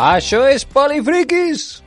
[0.00, 1.82] Això és Polifriquis!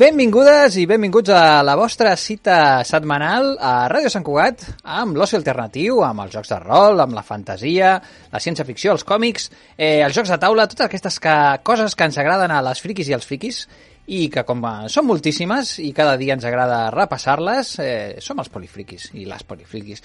[0.00, 6.00] Benvingudes i benvinguts a la vostra cita setmanal a Ràdio Sant Cugat amb l'oci alternatiu,
[6.06, 7.92] amb els jocs de rol, amb la fantasia,
[8.32, 11.36] la ciència-ficció, els còmics, eh, els jocs de taula, totes aquestes que,
[11.68, 13.66] coses que ens agraden a les friquis i als friquis
[14.10, 19.10] i que com són moltíssimes i cada dia ens agrada repassar-les, eh, som els polifriquis
[19.14, 20.02] i les polifriquis.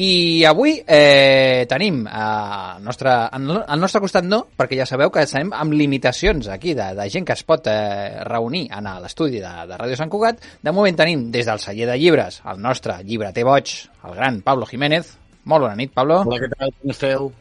[0.00, 5.52] I avui eh, tenim al nostre, al nostre costat no, perquè ja sabeu que estem
[5.52, 9.80] amb limitacions aquí de, de gent que es pot eh, reunir en l'estudi de, de
[9.80, 10.40] Ràdio Sant Cugat.
[10.64, 13.76] De moment tenim des del celler de llibres el nostre llibreter boig,
[14.08, 15.18] el gran Pablo Jiménez.
[15.44, 16.22] Molt bona nit, Pablo.
[16.24, 16.72] Hola, què tal?
[16.80, 17.32] Com esteu?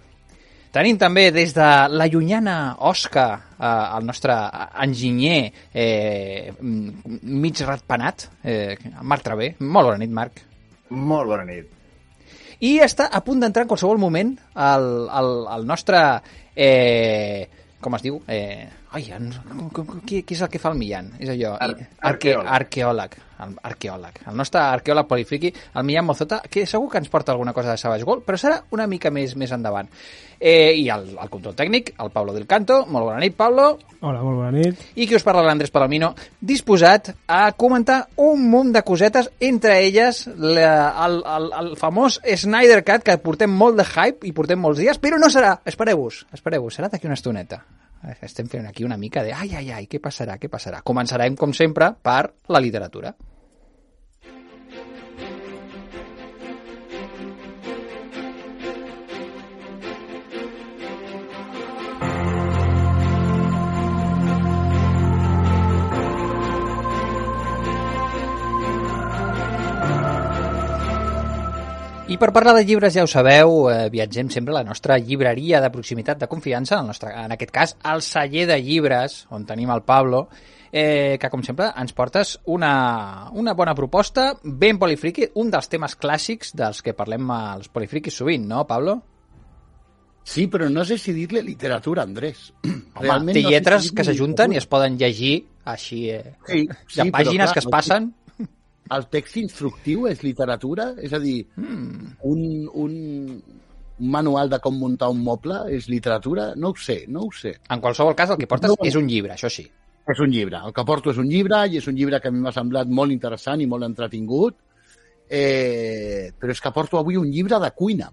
[0.72, 4.38] Tenim també des de la llunyana Osca eh, el nostre
[4.86, 9.50] enginyer eh, mig ratpenat, eh, Marc Travé.
[9.60, 10.40] Molt bona nit, Marc.
[10.96, 11.68] Molt bona nit.
[12.64, 14.88] I està a punt d'entrar en qualsevol moment el,
[15.22, 16.06] el, el nostre...
[16.56, 17.50] Eh,
[17.82, 18.22] com es diu?
[18.30, 19.30] Eh, ai, en,
[20.06, 21.14] qui, qui és el que fa el Millan?
[21.20, 21.54] És allò...
[21.56, 21.72] Ar
[22.12, 23.16] arque, arqueòleg.
[23.42, 24.20] El, arqueòleg.
[24.30, 27.80] El nostre arqueòleg polifriqui, el Millan Mozota, que segur que ens porta alguna cosa de
[27.82, 29.90] Savage Gold, però serà una mica més més endavant.
[30.38, 32.82] Eh, I el, el control tècnic, el Pablo del Canto.
[32.92, 33.72] Molt bona nit, Pablo.
[34.02, 34.86] Hola, molt bona nit.
[34.98, 40.26] I qui us parla, l'Andrés Palomino, disposat a comentar un munt de cosetes, entre elles
[40.36, 40.72] la,
[41.08, 45.00] el, el, el famós Snyder Cut, que portem molt de hype i portem molts dies,
[45.00, 47.64] però no serà, espereu-vos, espereu-vos, serà d'aquí una estoneta.
[48.22, 50.82] Estem fent aquí una mica de ai, ai, ai, què passarà, què passarà?
[50.82, 53.14] Començarem, com sempre, per la literatura.
[72.12, 75.62] I per parlar de llibres, ja ho sabeu, eh, viatgem sempre a la nostra llibreria
[75.64, 79.72] de proximitat de confiança, en, nostre, en aquest cas, el celler de llibres, on tenim
[79.72, 80.26] el Pablo,
[80.74, 85.96] eh, que, com sempre, ens portes una, una bona proposta, ben polifriqui, un dels temes
[85.96, 88.98] clàssics dels que parlem als polifriquis sovint, no, Pablo?
[90.28, 92.50] Sí, però no sé si dir-li literatura, Andrés.
[92.68, 96.36] Home, Realment té lletres no sé si que s'ajunten i es poden llegir així, eh,
[96.44, 98.12] sí, sí, de pàgines clar, que es passen
[98.92, 100.92] el text instructiu és literatura?
[101.00, 102.16] És a dir, mm.
[102.28, 102.42] un,
[102.84, 102.96] un,
[104.02, 106.52] un manual de com muntar un moble és literatura?
[106.56, 107.56] No ho sé, no ho sé.
[107.70, 109.68] En qualsevol cas, el que portes no, és un llibre, això sí.
[110.12, 110.60] És un llibre.
[110.66, 112.90] El que porto és un llibre i és un llibre que a mi m'ha semblat
[112.90, 114.58] molt interessant i molt entretingut.
[115.32, 118.10] Eh, però és que porto avui un llibre de cuina.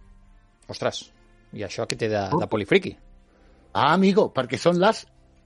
[0.70, 1.08] Ostres,
[1.56, 2.92] i això què té de, de polifriqui?
[3.72, 5.02] Ah, amigo, perquè són les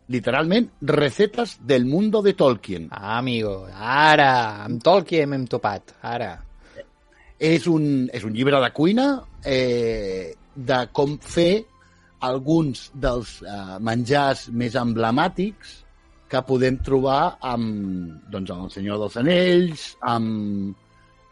[0.08, 2.88] literalment, recetes del mundo de Tolkien.
[2.90, 6.32] Ah, amigo, ara, amb Tolkien hem topat, ara.
[7.42, 9.06] És un, és un llibre de cuina
[9.44, 11.64] eh, de com fer
[12.22, 15.80] alguns dels eh, menjars més emblemàtics
[16.30, 20.76] que podem trobar amb, doncs, amb El Senyor dels Anells, amb,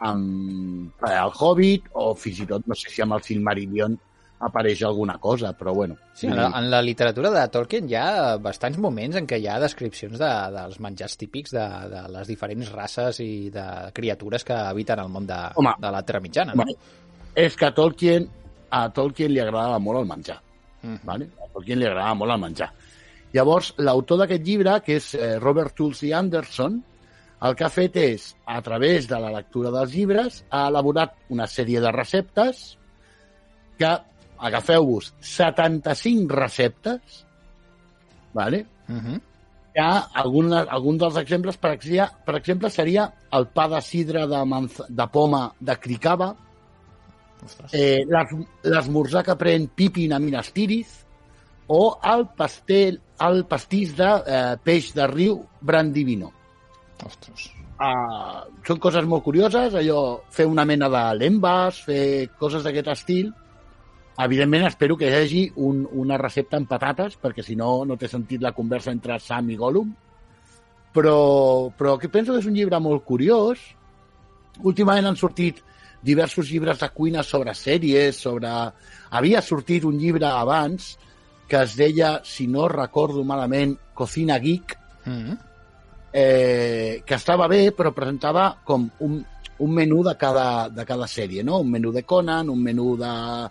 [0.05, 3.97] amb El Hobbit, o fins i tot, no sé si amb el Silmarillion
[4.41, 5.97] apareix alguna cosa, però bueno.
[6.15, 9.47] Sí, en la, en la literatura de Tolkien hi ha bastants moments en què hi
[9.51, 14.57] ha descripcions de, dels menjars típics de, de les diferents races i de criatures que
[14.57, 16.57] habiten al món de, home, de la Terra Mitjana.
[16.57, 16.67] No?
[17.37, 18.27] És que a Tolkien,
[18.73, 20.41] a Tolkien li agradava molt el menjar.
[20.83, 21.03] Mm.
[21.05, 21.29] Vale?
[21.37, 22.73] A Tolkien li agradava molt el menjar.
[23.37, 26.81] Llavors, l'autor d'aquest llibre, que és eh, Robert Tulsi Anderson,
[27.47, 31.47] el que ha fet és, a través de la lectura dels llibres, ha elaborat una
[31.49, 32.65] sèrie de receptes
[33.81, 33.93] que
[34.41, 37.27] agafeu-vos 75 receptes,
[38.33, 38.67] vale?
[38.89, 39.21] Uh -huh.
[39.77, 44.45] ha algun, algun dels exemples, per exemple, per exemple, seria el pa de sidra de,
[44.45, 46.35] manz, de poma de Cricava,
[47.73, 48.05] eh,
[48.63, 51.07] l'esmorzar que pren Pipin a Minas Tirith,
[51.69, 56.33] o el pastel, el pastís de eh, peix de riu Brandivino.
[57.07, 57.51] Ostres.
[57.81, 63.31] Uh, són coses molt curioses, allò, fer una mena de lembes, fer coses d'aquest estil,
[64.21, 68.09] Evidentment, espero que hi hagi un, una recepta amb patates, perquè si no, no té
[68.11, 69.93] sentit la conversa entre Sam i Gollum.
[70.93, 73.63] Però, però que penso que és un llibre molt curiós.
[74.67, 75.63] Últimament han sortit
[76.05, 78.51] diversos llibres de cuina sobre sèries, sobre...
[79.17, 80.97] Havia sortit un llibre abans
[81.49, 85.39] que es deia, si no recordo malament, Cocina Geek, mm -hmm.
[86.13, 89.25] eh, que estava bé, però presentava com un,
[89.59, 91.59] un menú de cada, de cada sèrie, no?
[91.61, 93.51] Un menú de Conan, un menú de,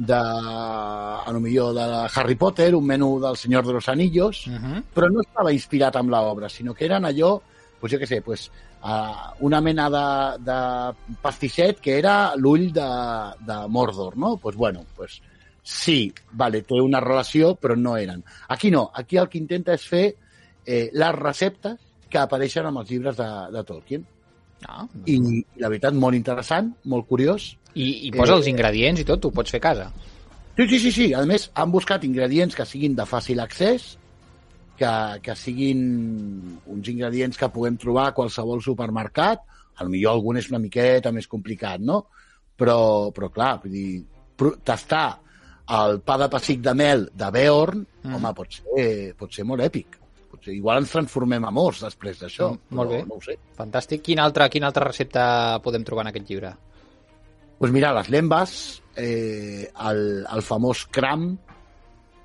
[0.00, 4.52] de, a lo millor de Harry Potter, un menú del Senyor de los Anillos, uh
[4.52, 4.84] -huh.
[4.94, 7.40] però no estava inspirat amb l'obra, sinó que eren allò
[7.80, 8.50] pues jo què sé, pues,
[8.84, 12.88] uh, una mena de, de pastisset que era l'ull de,
[13.40, 14.36] de Mordor, no?
[14.36, 15.22] Pues bueno, pues
[15.62, 18.22] sí, vale, té una relació, però no eren.
[18.48, 20.14] Aquí no, aquí el que intenta és fer
[20.66, 21.78] eh, les receptes
[22.10, 24.06] que apareixen en els llibres de, de Tolkien.
[24.68, 25.16] Ah, I,
[25.62, 27.54] la veritat, molt interessant, molt curiós.
[27.74, 29.88] I, I posa Eh, els ingredients i tot, ho pots fer a casa.
[30.56, 31.06] Sí, sí, sí, sí.
[31.16, 33.94] A més, han buscat ingredients que siguin de fàcil accés,
[34.80, 34.92] que,
[35.24, 35.80] que siguin
[36.66, 39.46] uns ingredients que puguem trobar a qualsevol supermercat.
[39.76, 42.02] A lo millor algun és una miqueta més complicat, no?
[42.60, 44.02] Però, però clar, vull dir,
[44.66, 45.06] tastar
[45.70, 48.14] el pa de pessic de mel de Beorn, mm.
[48.16, 48.86] home, pot ser,
[49.16, 49.96] pot ser molt èpic.
[50.30, 52.52] Potser, igual ens transformem a morts després d'això.
[52.54, 53.04] Mm, molt bé.
[53.08, 53.36] No ho sé.
[53.58, 54.04] Fantàstic.
[54.06, 55.24] Quina altra, quina altra recepta
[55.64, 56.54] podem trobar en aquest llibre?
[57.60, 61.26] pues mira, les lembes, eh, el, el famós cram,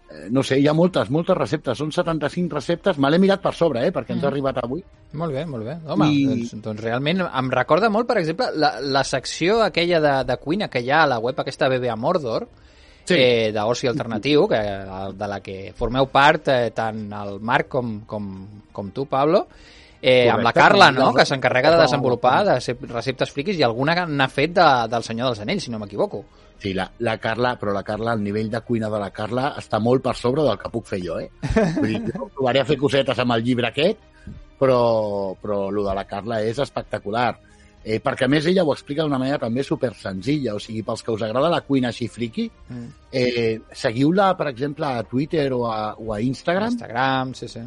[0.08, 3.52] eh, no sé, hi ha moltes, moltes receptes, són 75 receptes, me l'he mirat per
[3.52, 4.80] sobre, eh, perquè ens ha arribat avui.
[5.20, 5.76] Molt bé, molt bé.
[5.92, 6.22] Home, I...
[6.30, 10.72] Doncs, doncs realment em recorda molt, per exemple, la, la secció aquella de, de cuina
[10.72, 12.48] que hi ha a la web aquesta BBA Mordor,
[13.06, 13.16] Sí.
[13.18, 14.60] eh, d'oci alternatiu, que,
[15.14, 18.30] de la que formeu part eh, tant el Marc com, com,
[18.74, 19.46] com tu, Pablo,
[20.02, 22.58] eh, amb la Correcte, Carla, no?, que s'encarrega de desenvolupar de
[22.90, 26.24] receptes friquis i alguna que n'ha fet de, del Senyor dels Anells, si no m'equivoco.
[26.62, 29.80] Sí, la, la Carla, però la Carla, el nivell de cuina de la Carla està
[29.84, 31.30] molt per sobre del que puc fer jo, eh?
[31.78, 34.00] Vull dir, jo provaré a fer cosetes amb el llibre aquest,
[34.60, 37.34] però, però el de la Carla és espectacular.
[37.86, 41.04] Eh, perquè a més ella ho explica d'una manera també super senzilla, o sigui, pels
[41.06, 42.88] que us agrada la cuina així friqui, Mm.
[43.12, 46.72] eh, seguiu-la, per exemple, a Twitter o a, o a Instagram.
[46.74, 47.62] Instagram, sí, sí.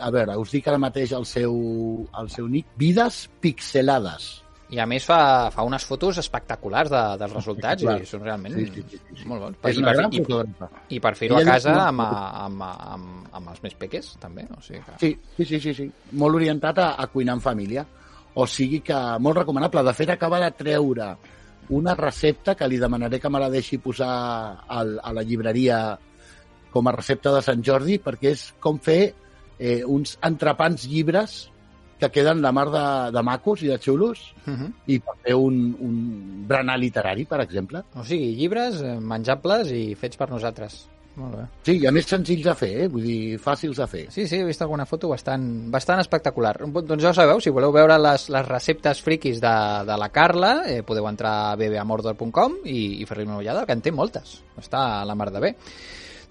[0.00, 1.52] A veure, us dic ara mateix el seu,
[2.18, 4.38] el seu nick, Vides Pixelades.
[4.72, 8.64] I a més fa, fa unes fotos espectaculars de, dels resultats i són realment Sí,
[8.72, 9.58] sí, sí, sí, molt bons.
[9.68, 10.96] És I una per, gran i.
[10.96, 14.46] I per fer-ho a casa amb, amb, amb, amb els més peques, també.
[14.56, 14.96] O sigui que...
[15.02, 15.90] Sí, sí, sí, sí, sí.
[16.16, 17.84] Molt orientat a, a cuinar en família.
[18.34, 19.82] O sigui que molt recomanable.
[19.84, 21.12] De fet, acaba de treure
[21.72, 24.12] una recepta que li demanaré que me la deixi posar
[24.68, 25.98] al, a la llibreria
[26.72, 29.14] com a recepta de Sant Jordi, perquè és com fer
[29.58, 31.52] eh, uns entrepans llibres
[32.00, 34.72] que queden la mar de, de macos i de xulos Uh -huh.
[34.86, 37.84] i per fer un, un berenar literari, per exemple.
[37.94, 40.88] O sigui, llibres eh, menjables i fets per nosaltres.
[41.14, 41.42] Molt bé.
[41.66, 42.88] Sí, i a més senzills de fer, eh?
[42.88, 44.04] vull dir, fàcils de fer.
[44.14, 46.54] Sí, sí, he vist alguna foto bastant, bastant espectacular.
[46.64, 49.52] Doncs ja ho sabeu, si voleu veure les, les receptes friquis de,
[49.90, 53.84] de la Carla, eh, podeu entrar a bbamordor.com i, i fer-li una ullada, que en
[53.84, 54.38] té moltes.
[54.56, 55.52] Està a la mar de bé.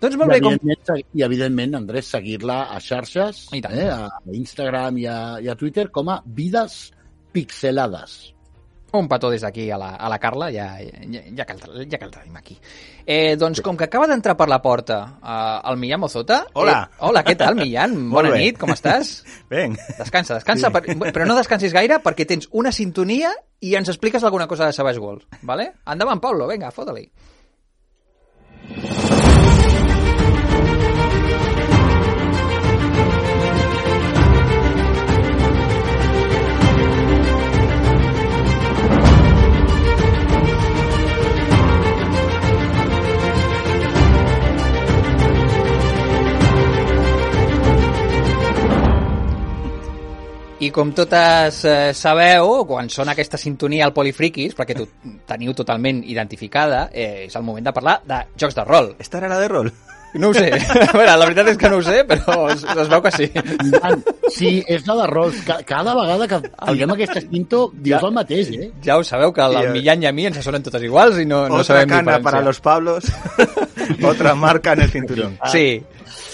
[0.02, 0.56] Doncs molt I, bé, com...
[0.58, 3.78] evidentment, segui- I, evidentment, Andrés, seguir-la a xarxes, I tant.
[3.78, 6.88] eh, a Instagram i a, i a Twitter, com a Vides
[7.32, 8.32] Pixelades.
[8.98, 11.98] Un petó des d'aquí a, la, a la Carla, ja, ja, ja, que el, ja
[11.98, 12.58] que el tenim aquí.
[13.06, 16.42] Eh, doncs com que acaba d'entrar per la porta eh, el Millán Mozota...
[16.60, 16.76] Hola.
[16.90, 17.96] Eh, hola, què tal, Millán?
[18.16, 18.42] Bona bé.
[18.44, 19.22] nit, com estàs?
[19.52, 20.96] Ben, Descansa, descansa, sí.
[20.96, 23.32] per, però no descansis gaire perquè tens una sintonia
[23.64, 25.72] i ens expliques alguna cosa de Savage World, vale?
[25.88, 27.08] Endavant, Paulo, vinga, fota-li.
[50.62, 54.86] I com totes eh, sabeu, quan sona aquesta sintonia al Polifriquis, perquè tu
[55.26, 58.92] teniu totalment identificada, eh, és el moment de parlar de jocs de rol.
[59.00, 59.72] esta era la de rol.
[60.14, 60.52] No ho sé.
[60.90, 63.30] A veure, la veritat és que no ho sé, però es, es veu que sí.
[64.36, 65.38] Sí, és la d'arròs.
[65.48, 66.40] Ca- Cada vegada que
[66.74, 68.68] diguem aquest extinto, dius el mateix, eh?
[68.84, 69.72] Ja ho sabeu, que el, eh.
[69.72, 72.22] Millán i a mi ens sonen totes iguals i no, no Otra sabem cana diferenciar.
[72.28, 73.06] para los Pablos,
[74.04, 75.40] otra marca en el cinturón.
[75.52, 75.82] Sí.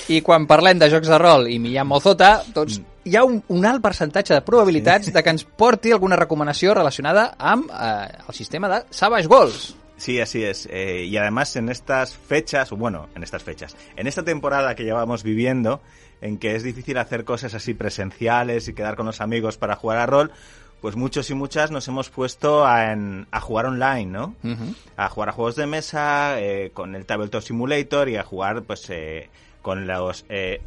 [0.10, 3.66] I quan parlem de jocs de rol i Millán Mozota, doncs hi ha un, un
[3.66, 8.70] alt percentatge de probabilitats de que ens porti alguna recomanació relacionada amb eh, el sistema
[8.70, 9.76] de Savage Worlds.
[9.98, 10.68] Sí, así es.
[10.72, 15.24] Eh, y además en estas fechas, bueno, en estas fechas, en esta temporada que llevamos
[15.24, 15.82] viviendo,
[16.22, 19.98] en que es difícil hacer cosas así presenciales y quedar con los amigos para jugar
[19.98, 20.32] a rol,
[20.82, 24.36] pues muchos y muchas nos hemos puesto a, en- a jugar online, ¿no?
[24.98, 28.88] A jugar a juegos de mesa eh, con el Tabletop Simulator y a jugar pues
[28.92, 29.30] eh,
[29.64, 30.62] con los eh,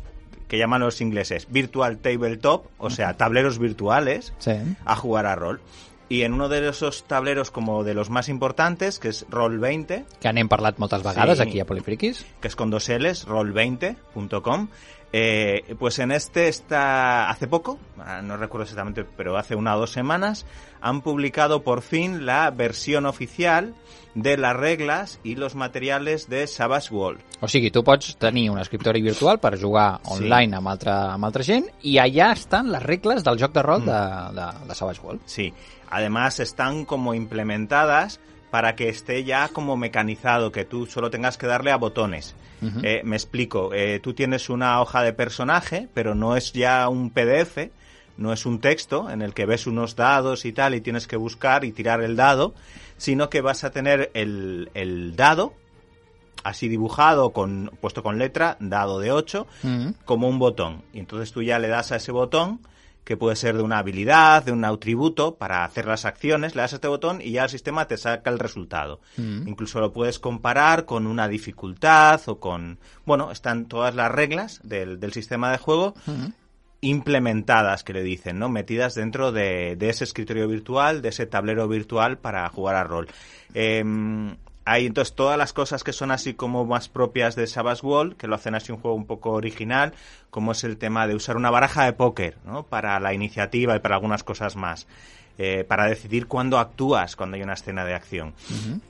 [0.51, 4.53] que llaman los ingleses Virtual Tabletop, o sea, tableros virtuales, Sí.
[4.85, 5.61] a jugar a rol.
[6.09, 10.33] Y en uno de esos tableros como de los más importantes, que es Roll20, Que
[10.33, 11.43] n'hem parlat moltes vegades Sí.
[11.45, 12.27] aquí a Polifriquis.
[12.43, 14.69] que es con dos L's, roll20.com,
[15.13, 19.81] Eh, pues en este está hace poco, ah, no recuerdo exactamente, pero hace una o
[19.81, 20.47] dos semanas,
[20.81, 23.75] han publicado por fin la versión oficial
[24.15, 27.21] de las regles i los materials de Savage World.
[27.41, 31.47] O sigui, tu pots tenir un escriptori virtual per jugar online amb, altra, amb altra
[31.47, 34.01] gent i allà estan les regles del joc de rol de,
[34.37, 35.23] de, de Savage World.
[35.27, 35.53] Sí,
[35.89, 41.47] además están como implementadas para que esté ya como mecanizado, que tú solo tengas que
[41.47, 42.35] darle a botones.
[42.83, 47.09] Eh, me explico, eh, tú tienes una hoja de personaje, pero no es ya un
[47.09, 47.71] PDF,
[48.19, 51.17] no es un texto en el que ves unos dados y tal y tienes que
[51.17, 52.55] buscar y tirar el dado,
[53.01, 55.55] sino que vas a tener el, el dado
[56.45, 59.89] así dibujado, con, puesto con letra, dado de 8, Mm.
[60.05, 60.83] como un botón.
[60.93, 62.61] Y entonces tú ya le das a ese botón,
[63.05, 66.75] que puede ser de una habilidad, de un atributo, para hacer las acciones, le das
[66.75, 69.01] a este botón y ya el sistema te saca el resultado.
[69.17, 72.79] Incluso lo puedes comparar con una dificultad o con...
[73.07, 75.95] Bueno, están todas las reglas del, del sistema de juego.
[76.81, 78.49] Implementadas, que le dicen, ¿no?
[78.49, 83.09] Metidas dentro de, de ese escritorio virtual, de ese tablero virtual para jugar a rol.
[83.55, 88.17] Em, hay entonces todas las cosas que son así como más propias de Savage World,
[88.17, 89.93] que lo hacen así un juego un poco original,
[90.31, 92.63] como es el tema de usar una baraja de póker, ¿no?
[92.63, 94.87] Para la iniciativa y para algunas cosas más.
[95.39, 98.35] Eh, para decidir cuándo actúas cuando hay una escena de acción.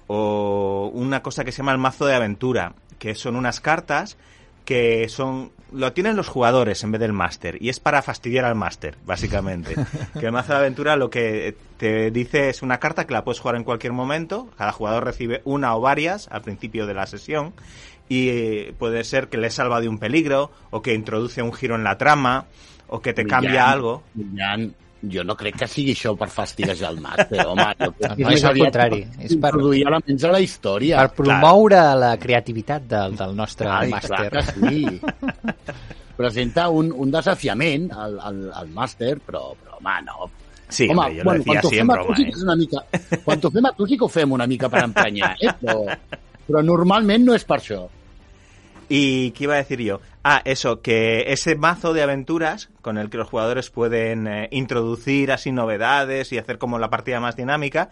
[0.08, 4.16] O una cosa que se llama el mazo de aventura, que son unas cartas
[4.70, 8.54] que son lo tienen los jugadores en vez del máster y es para fastidiar al
[8.54, 9.74] máster básicamente.
[10.20, 13.40] Que el mazo de aventura lo que te dice es una carta que la puedes
[13.40, 14.48] jugar en cualquier momento.
[14.56, 17.52] Cada jugador recibe una o varias al principio de la sesión
[18.08, 21.74] y eh, puede ser que le salva de un peligro o que introduce un giro
[21.74, 22.44] en la trama
[22.86, 24.04] o que te cambia algo.
[24.36, 24.72] Jan,
[25.02, 27.64] jo no crec que sigui això per fastiguejar el màster, home.
[27.78, 30.98] Jo crec que No, és al contrari, és per- Introduir elements a la història.
[31.06, 34.28] Per promoure la creativitat del, del nostre Ai, màster.
[34.28, 35.00] clar que sí.
[36.20, 40.28] Presenta un, un desafiament al, al, al màster, però, però home, no.
[40.68, 42.26] sí home, yo lo decía quan así fem a tu sí ¿eh?
[42.26, 42.82] que és una mica...
[43.24, 45.54] Quan t'ho fem a tu sí que ho fem una mica per emprenyar, eh?
[45.62, 45.86] Però,
[46.46, 47.80] però normalment no és per això.
[48.92, 50.00] ¿Y qué iba a decir yo?
[50.24, 55.30] Ah, eso, que ese mazo de aventuras con el que los jugadores pueden eh, introducir
[55.30, 57.90] así novedades y hacer como la partida más dinámica,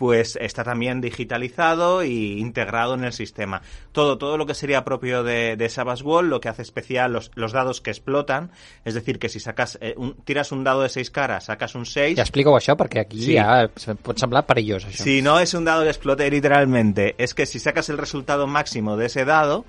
[0.00, 3.62] pues está también digitalizado y integrado en el sistema.
[3.92, 5.70] Todo, todo lo que sería propio de, de
[6.02, 8.50] World, lo que hace especial los, los dados que explotan,
[8.84, 11.84] es decir, que si sacas, eh, un, tiras un dado de seis caras, sacas un
[11.86, 13.36] 6, Ja explica-ho això, perquè aquí Sí.
[13.36, 13.68] ja
[14.02, 15.04] pot semblar perillós, això.
[15.04, 18.96] Si no es un dado que explote literalmente, es que si sacas el resultado máximo
[18.96, 19.66] de ese dado,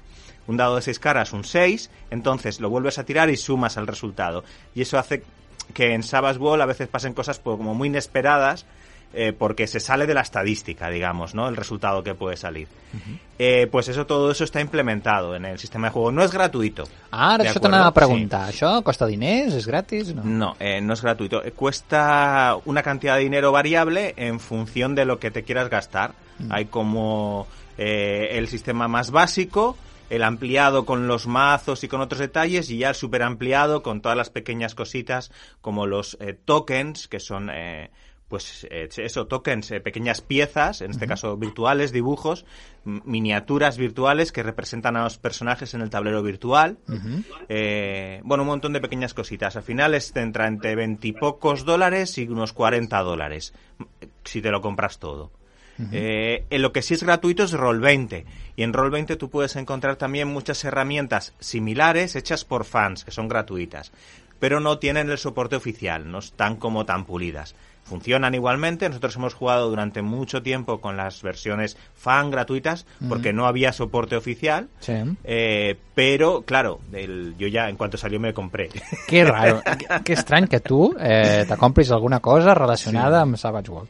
[0.48, 3.88] un dado de seis caras, un 6, entonces lo vuelves a tirar y sumas al
[3.88, 4.44] resultado.
[4.76, 5.24] Y eso hace
[5.74, 8.66] que en Savage Wall a veces pasen cosas pues, como muy inesperadas,
[9.14, 11.50] eh, porque se sale de la estadística, digamos, ¿no?
[11.50, 12.68] El resultado que puede salir.
[13.38, 16.12] Eh, pues eso, todo eso está implementado en el sistema de juego.
[16.14, 16.86] No es gratuito.
[17.12, 17.70] Ah, ara ¿de això acuerdo?
[17.70, 18.50] t'anava a preguntar.
[18.54, 19.54] Això costa diners?
[19.60, 20.14] És gratis?
[20.16, 20.24] No.
[20.24, 21.44] No, eh, no es gratuito.
[21.44, 26.14] Eh, Cuesta una cantidad de dinero variable en función de lo que te quieras gastar.
[26.50, 29.76] Hay como eh, el sistema más básico,
[30.12, 34.02] el ampliado con los mazos y con otros detalles, y ya el super ampliado con
[34.02, 37.50] todas las pequeñas cositas como los eh, tokens, que son...
[37.52, 37.90] eh,
[38.32, 42.46] pues eh, eso, tokens, eh, pequeñas piezas, en este caso virtuales, dibujos,
[42.86, 46.78] miniaturas virtuales que representan a los personajes en el tablero virtual.
[47.50, 49.58] Eh, bueno, un montón de pequeñas cositas.
[49.58, 53.54] Al final es entra entre veintipocos dólares y unos 40 dólares,
[54.24, 55.32] si te lo compras todo.
[55.92, 58.26] Eh, en lo que sí es gratuito es Roll20.
[58.56, 63.28] Y en Roll20 tú puedes encontrar también muchas herramientas similares hechas por fans, que son
[63.28, 63.92] gratuitas.
[64.40, 67.56] Pero no tienen el soporte oficial, no están como tan pulidas.
[67.84, 73.48] Funcionan igualmente, nosotros hemos jugado durante mucho tiempo con las versiones fan gratuitas porque no
[73.48, 74.70] había soporte oficial.
[74.80, 74.94] Sí.
[75.24, 78.70] Eh, pero, claro, el- yo ya en cuanto salió me compré.
[79.08, 83.72] Que raro, que, que estrany que tu eh, te compris alguna cosa relacionada amb Savage
[83.72, 83.90] World.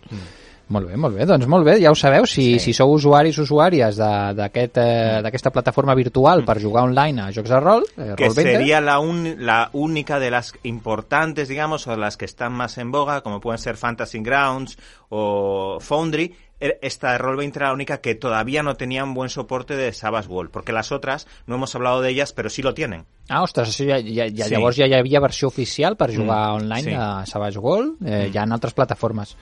[0.71, 1.25] Molt bé, molt bé.
[1.27, 2.59] Doncs molt bé, ja ho sabeu, si, Sí.
[2.59, 7.83] si sou usuaris usuàries eh, d'aquesta plataforma virtual per jugar online a jocs de rol,
[7.97, 12.25] eh, que Roll20, sería la, un- la única de las importantes, digamos, o las que
[12.25, 14.77] están más en boga, como pueden ser Fantasy Grounds
[15.09, 16.33] o Foundry.
[16.61, 19.91] E- Esta de Roll20 era la única que todavía no tenía un buen soporte de
[19.91, 23.05] Savage World, porque las otras no hemos hablado de ellas, pero sí lo tienen.
[23.29, 24.51] Ah, ostres, això ja, ja, ja, Sí.
[24.55, 26.93] llavors ja hi havia versió oficial per jugar Mm, online sí.
[26.97, 29.35] a Savage World, eh, ja en altres plataformes.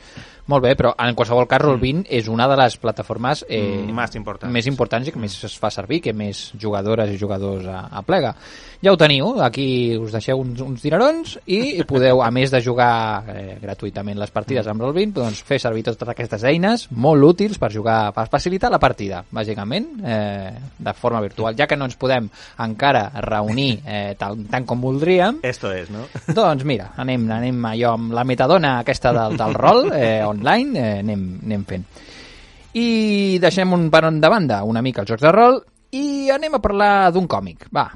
[0.47, 4.15] Molt bé, però en qualsevol cas Roll20 és una de les plataformes eh, Mm, més
[4.15, 4.53] importants.
[4.53, 8.01] més importants i que més es fa servir, que més jugadores i jugadors a, a
[8.03, 8.35] plega.
[8.81, 13.23] Ja ho teniu, aquí us deixeu uns, uns dinerons i podeu, a més de jugar
[13.27, 17.71] eh, gratuïtament les partides amb Roll20, doncs fer servir totes aquestes eines molt útils per
[17.73, 21.55] jugar, per facilitar la partida, bàsicament, eh, de forma virtual.
[21.57, 22.29] Ja que no ens podem
[22.65, 25.41] encara reunir eh, tant, tant com voldríem.
[25.43, 26.05] Esto es, no?
[26.27, 30.99] Doncs mira, anem, anem allò amb la metadona aquesta del, del rol eh, online, eh,
[31.03, 31.89] anem, anem fent.
[32.77, 36.61] I deixem un per de banda una mica els jocs de rol i anem a
[36.61, 37.65] parlar d'un còmic.
[37.73, 37.87] Va,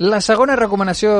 [0.00, 1.10] La segona recomanació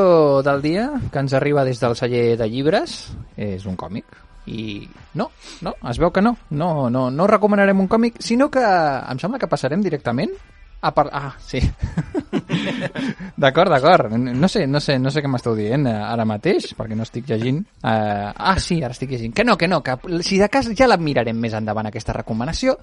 [0.40, 2.94] del dia, que ens arriba des del celler de llibres,
[3.37, 4.14] és un còmic.
[4.49, 4.87] I
[5.20, 5.26] no,
[5.60, 6.32] no, es veu que no.
[6.49, 10.32] No, no, no recomanarem un còmic, sinó que em sembla que passarem directament
[10.80, 11.10] a par...
[11.12, 11.60] Ah, sí.
[13.37, 14.12] d'acord, d'acord.
[14.12, 17.28] No sé, no sé, no sé què m'esteu dient eh, ara mateix, perquè no estic
[17.28, 17.60] llegint.
[17.82, 19.34] Uh, ah, sí, ara estic llegint.
[19.37, 22.78] Que no, que no, que si de cas ja la mirarem més endavant, aquesta recomanació.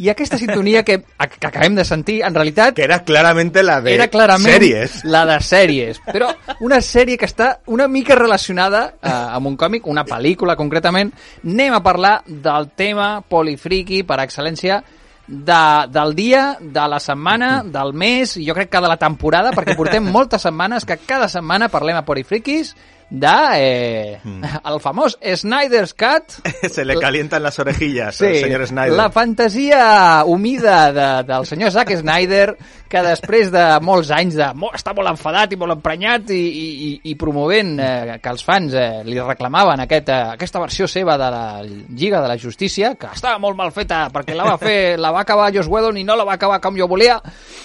[0.00, 2.74] I aquesta sintonia que, que acabem de sentir, en realitat...
[2.78, 5.02] Que era clarament la de era clarament sèries.
[5.04, 6.00] la de sèries.
[6.08, 6.30] Però
[6.64, 11.12] una sèrie que està una mica relacionada uh, amb un còmic, una pel·lícula concretament.
[11.44, 14.80] Anem a parlar del tema polifriqui per excel·lència
[15.26, 15.62] de,
[15.92, 19.76] del dia, de la setmana, del mes, i jo crec que de la temporada, perquè
[19.78, 22.74] portem moltes setmanes que cada setmana parlem a Porifriquis
[23.12, 24.44] de eh, mm.
[24.72, 26.40] el famós Snyder's Cut.
[26.72, 28.96] Se le calientan las orejillas sí, al señor Snyder.
[28.96, 32.56] La fantasia humida de, del senyor Zack Snyder,
[32.88, 36.88] que després de molts anys de molt, està molt enfadat i molt emprenyat i, i,
[37.12, 41.30] i promovent eh, que els fans eh, li reclamaven aquest, eh, aquesta versió seva de
[41.32, 45.12] la Lliga de la Justícia, que estava molt mal feta perquè la va fer, la
[45.12, 47.20] va acabar Joss Whedon i no la va acabar com jo volia,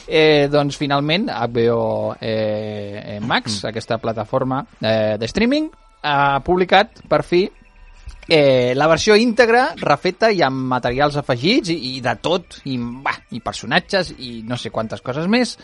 [0.08, 3.72] eh, doncs finalment HBO eh, eh, Max, mm.
[3.72, 5.70] aquesta plataforma eh, de streaming,
[6.01, 7.44] ha publicat per fi
[8.29, 13.17] eh, la versió íntegra, refeta i amb materials afegits i, i de tot, i, bah,
[13.31, 15.57] i personatges i no sé quantes coses més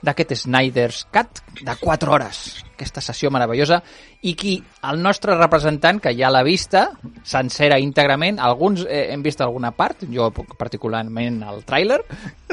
[0.00, 2.44] d'aquest Snyder's Cut de 4 hores
[2.80, 3.82] aquesta sessió meravellosa
[4.24, 4.54] i qui,
[4.88, 6.86] el nostre representant, que ja l'ha vista,
[7.24, 12.00] sencera íntegrament, alguns eh, hem vist alguna part, jo particularment el tràiler,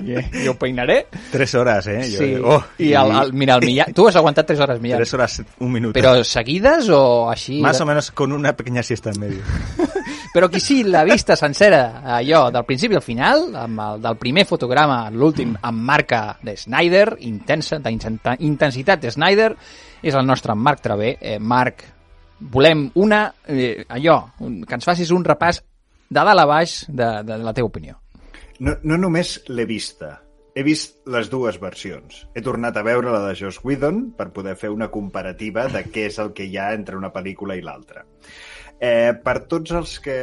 [0.04, 1.00] i, i ho peinaré.
[1.32, 2.00] Tres hores, eh?
[2.12, 5.04] Jo, sí, oh, i el, el, mira, el Millán, tu has aguantat tres hores, Millán.
[5.04, 5.96] Tres hores, un minut.
[5.98, 7.02] Però seguides o
[7.32, 7.60] així?
[7.64, 9.44] Más o menos con una pequeña siesta en medio.
[10.34, 14.46] Però qui sí l'ha vista sencera, allò, del principi al final, amb el del primer
[14.46, 19.52] fotograma, l'últim, amb marca de Snyder, intensa, d'intensitat de Snyder,
[20.04, 21.16] és el nostre Marc Travé.
[21.20, 21.84] Eh, Marc,
[22.40, 25.64] volem una, eh, allò, un, que ens facis un repàs
[26.10, 27.98] de dalt a baix de, de, la teva opinió.
[28.60, 30.18] No, no només l'he vista,
[30.58, 32.24] he vist les dues versions.
[32.34, 36.08] He tornat a veure la de Joss Whedon per poder fer una comparativa de què
[36.10, 38.06] és el que hi ha entre una pel·lícula i l'altra.
[38.80, 40.18] Eh, per tots els que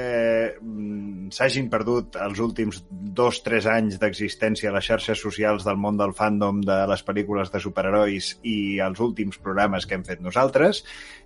[0.54, 5.98] mm, s'hagin perdut els últims dos, tres anys d'existència a les xarxes socials del món
[5.98, 10.84] del fandom de les pel·lícules de superherois i els últims programes que hem fet nosaltres,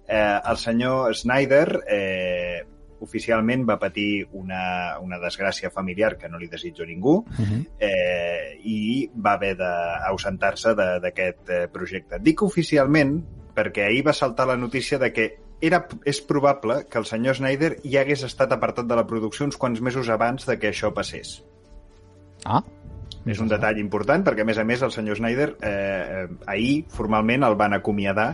[0.09, 2.65] eh, el senyor Snyder eh,
[3.05, 7.61] oficialment va patir una, una desgràcia familiar que no li desitjo a ningú uh -huh.
[7.79, 12.19] eh, i va haver d'ausentar-se d'aquest eh, projecte.
[12.21, 13.21] Dic oficialment
[13.55, 17.75] perquè ahir va saltar la notícia de que era, és probable que el senyor Snyder
[17.85, 21.39] ja hagués estat apartat de la producció uns quants mesos abans de que això passés.
[22.45, 22.63] Ah,
[23.27, 26.85] és un detall important perquè, a més a més, el senyor Snyder eh, eh, ahir
[26.93, 28.29] formalment el van acomiadar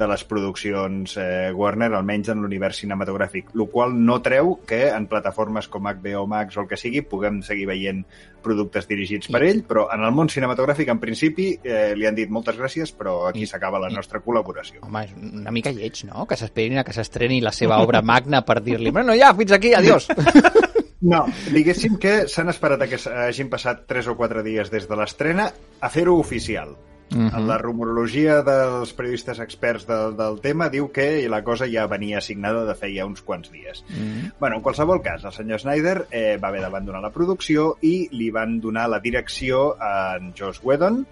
[0.00, 5.06] de les produccions eh, Warner, almenys en l'univers cinematogràfic, el qual no treu que en
[5.10, 8.04] plataformes com HBO Max o el que sigui puguem seguir veient
[8.40, 12.32] productes dirigits per ell, però en el món cinematogràfic, en principi, eh, li han dit
[12.32, 14.80] moltes gràcies, però aquí s'acaba la nostra col·laboració.
[14.86, 18.44] Home, és una mica lleig, no?, que s'esperin a que s'estreni la seva obra magna
[18.46, 20.08] per dir-li, bueno, ja, fins aquí, adiós.
[21.00, 25.48] No, diguéssim que s'han esperat que hagin passat 3 o 4 dies des de l'estrena
[25.80, 26.76] a fer-ho oficial.
[27.10, 27.28] Uh Mhm.
[27.30, 27.46] -huh.
[27.46, 32.64] La rumorologia dels periodistes experts del, del tema diu que la cosa ja venia assignada
[32.64, 33.80] de feia uns quants dies.
[33.88, 34.32] Uh -huh.
[34.38, 38.30] Bueno, en qualsevol cas, el senyor Snyder eh, va haver d'abandonar la producció i li
[38.30, 41.06] van donar la direcció a en Joss Whedon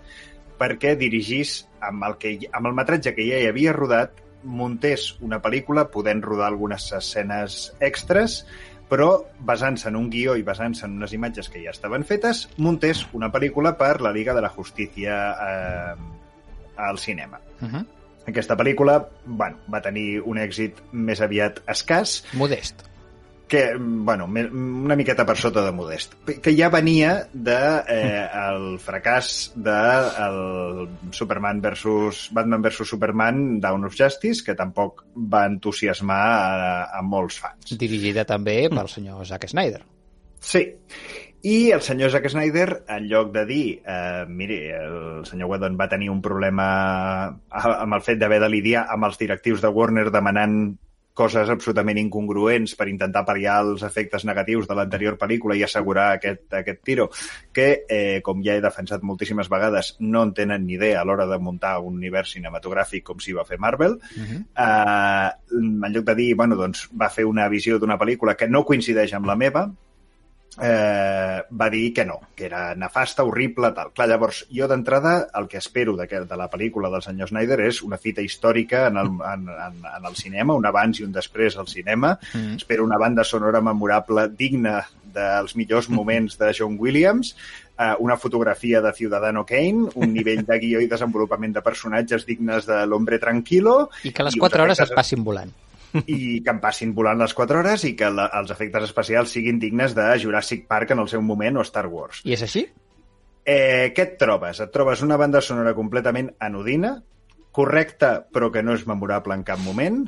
[0.59, 4.11] perquè dirigís amb el, que, amb el metratge que ja hi havia rodat
[4.45, 8.47] muntés una pel·lícula podent rodar algunes escenes extres
[8.89, 9.11] però
[9.45, 13.31] basant-se en un guió i basant-se en unes imatges que ja estaven fetes, muntés una
[13.33, 15.95] pel·lícula per la Liga de la Justícia eh,
[16.77, 17.41] al cinema.
[17.61, 17.87] Uh -huh.
[18.29, 22.88] Aquesta pel·lícula bueno, va tenir un èxit més aviat escàs, Modest.
[23.49, 27.59] Que, bueno, una miqueta per sota de modest, que ja venia de
[27.89, 29.77] eh, el fracàs de
[30.27, 30.41] el
[31.17, 37.41] Superman versus Batman versus Superman Dawn of Justice, que tampoc va entusiasmar a, a molts
[37.43, 37.73] fans.
[37.81, 39.83] Dirigida també pel senyor Zack Snyder.
[40.39, 40.69] Sí.
[41.49, 45.87] I el senyor Zack Snyder, en lloc de dir, eh, miri, el senyor Whedon va
[45.89, 46.67] tenir un problema
[47.49, 50.59] amb el fet d'haver de lidiar amb els directius de Warner demanant
[51.19, 56.47] coses absolutament incongruents per intentar pal·liar els efectes negatius de l'anterior pel·lícula i assegurar aquest,
[56.61, 57.09] aquest tiro,
[57.55, 61.27] que, eh, com ja he defensat moltíssimes vegades, no en tenen ni idea a l'hora
[61.27, 63.99] de muntar un univers cinematogràfic com si va fer Marvel.
[63.99, 64.41] Uh -huh.
[64.67, 68.65] eh, en lloc de dir, bueno, doncs va fer una visió d'una pel·lícula que no
[68.65, 69.69] coincideix amb la meva,
[70.61, 73.93] eh, va dir que no, que era nefasta, horrible, tal.
[73.95, 77.83] Clar, llavors, jo d'entrada el que espero de, de la pel·lícula del senyor Snyder és
[77.87, 81.59] una fita històrica en el, en, en, en el cinema, un abans i un després
[81.59, 82.17] al cinema.
[82.33, 82.59] Mm.
[82.63, 84.83] Espero una banda sonora memorable digna
[85.15, 87.37] dels millors moments de John Williams,
[87.79, 92.67] eh, una fotografia de Ciudadano Kane, un nivell de guió i desenvolupament de personatges dignes
[92.67, 93.89] de l'Hombre Tranquilo...
[94.05, 95.55] I que les 4 hores es passin volant
[96.07, 99.61] i que em passin volant les 4 hores i que la, els efectes especials siguin
[99.63, 102.23] dignes de Jurassic Park en el seu moment o Star Wars.
[102.25, 102.67] I és així?
[103.49, 104.61] Eh, què et trobes?
[104.61, 106.99] Et trobes una banda sonora completament anodina,
[107.53, 110.03] correcta però que no és memorable en cap moment,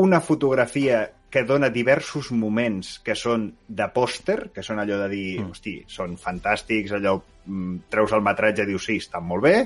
[0.00, 1.04] una fotografia
[1.34, 5.50] que dona diversos moments que són de pòster, que són allò de dir, mm.
[5.50, 9.56] hosti, són fantàstics, allò, mm, treus el metratge i dius, sí, estan molt bé,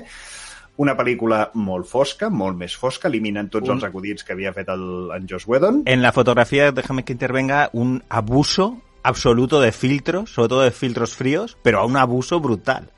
[0.79, 3.75] una pel·lícula molt fosca, molt més fosca, eliminen tots un...
[3.75, 5.83] els acudits que havia fet el, en Josh Whedon.
[5.91, 11.15] En la fotografía, déjame que intervenga, un abuso absoluto de filtros, sobre todo de filtros
[11.15, 12.91] fríos, pero a un abuso brutal.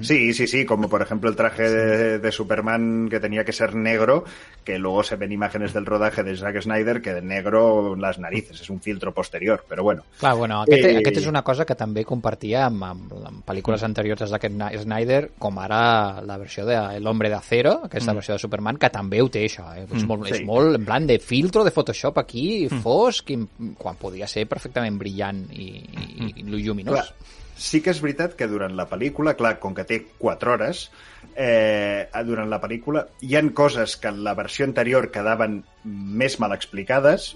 [0.00, 3.74] Sí, sí, sí, como por ejemplo el traje de, de, Superman que tenía que ser
[3.74, 4.24] negro,
[4.64, 8.62] que luego se ven imágenes del rodaje de Zack Snyder que de negro las narices,
[8.62, 10.04] és un filtro posterior, però bueno.
[10.18, 10.96] Clar, bueno, aquest, eh...
[11.02, 15.20] aquest és una cosa que també compartia amb, amb, amb pel·lícules anteriors de Zack Snyder,
[15.38, 18.22] com ara la versió de El hombre de acero, aquesta mm.
[18.22, 19.84] versió de Superman, que també ho té això, eh?
[19.84, 20.38] és, mm, molt, sí.
[20.38, 22.80] és molt en plan de filtro de Photoshop aquí, mm.
[22.80, 27.04] fosc, i, quan podia ser perfectament brillant i, i, i lluminós.
[27.04, 30.88] Clar Sí que és veritat que durant la pel·lícula, clar, com que té 4 hores,
[31.36, 36.54] eh, durant la pel·lícula hi han coses que en la versió anterior quedaven més mal
[36.56, 37.34] explicades,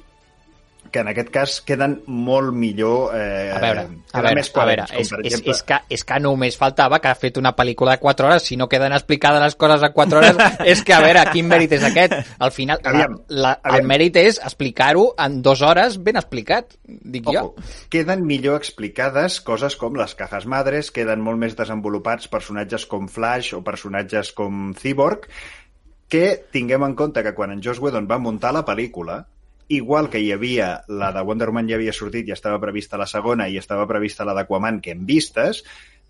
[0.93, 3.15] que en aquest cas queden molt millor...
[3.17, 5.29] Eh, a veure, a veure, més a veure és, com, exemple...
[5.29, 8.49] és, és, que, és que només faltava que ha fet una pel·lícula de 4 hores,
[8.51, 10.41] si no queden explicades les coses en 4 hores,
[10.73, 12.17] és que, a veure, quin mèrit és aquest?
[12.39, 13.81] Al final, aviam, la, la, aviam.
[13.83, 17.71] el mèrit és explicar-ho en dues hores ben explicat, dic Ojo, jo.
[17.93, 23.55] Queden millor explicades coses com les cajas madres, queden molt més desenvolupats personatges com Flash
[23.57, 25.29] o personatges com Cyborg,
[26.09, 29.27] que tinguem en compte que quan en Joss Whedon va muntar la pel·lícula,
[29.69, 33.07] igual que hi havia la de Wonder Woman ja havia sortit i estava prevista la
[33.07, 35.63] segona i estava prevista la d'Aquaman que hem vistes,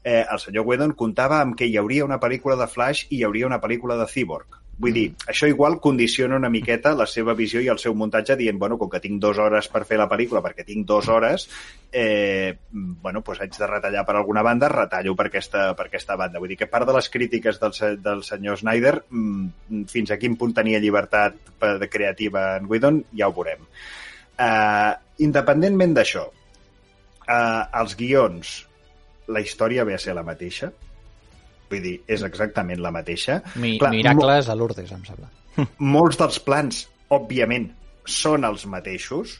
[0.04, 3.24] eh, el senyor Whedon comptava amb que hi hauria una pel·lícula de Flash i hi
[3.26, 4.60] hauria una pel·lícula de Cyborg.
[4.78, 8.60] Vull dir, això igual condiciona una miqueta la seva visió i el seu muntatge dient,
[8.62, 11.48] bueno, com que tinc dues hores per fer la pel·lícula, perquè tinc dues hores,
[11.90, 16.38] eh, bueno, doncs haig de retallar per alguna banda, retallo per aquesta, per aquesta banda.
[16.38, 17.74] Vull dir que part de les crítiques del,
[18.06, 21.42] del senyor Snyder, mm, fins a quin punt tenia llibertat
[21.82, 23.66] de creativa en Whedon, ja ho veurem.
[24.38, 24.94] Uh,
[25.26, 26.28] independentment d'això,
[27.26, 28.58] uh, els guions,
[29.26, 30.70] la història ve a ser la mateixa,
[31.68, 33.40] Vull dir, és exactament la mateixa.
[33.60, 35.28] Mi Clar, miracles a Lourdes, em sembla.
[35.96, 37.68] Molts dels plans, òbviament,
[38.08, 39.38] són els mateixos,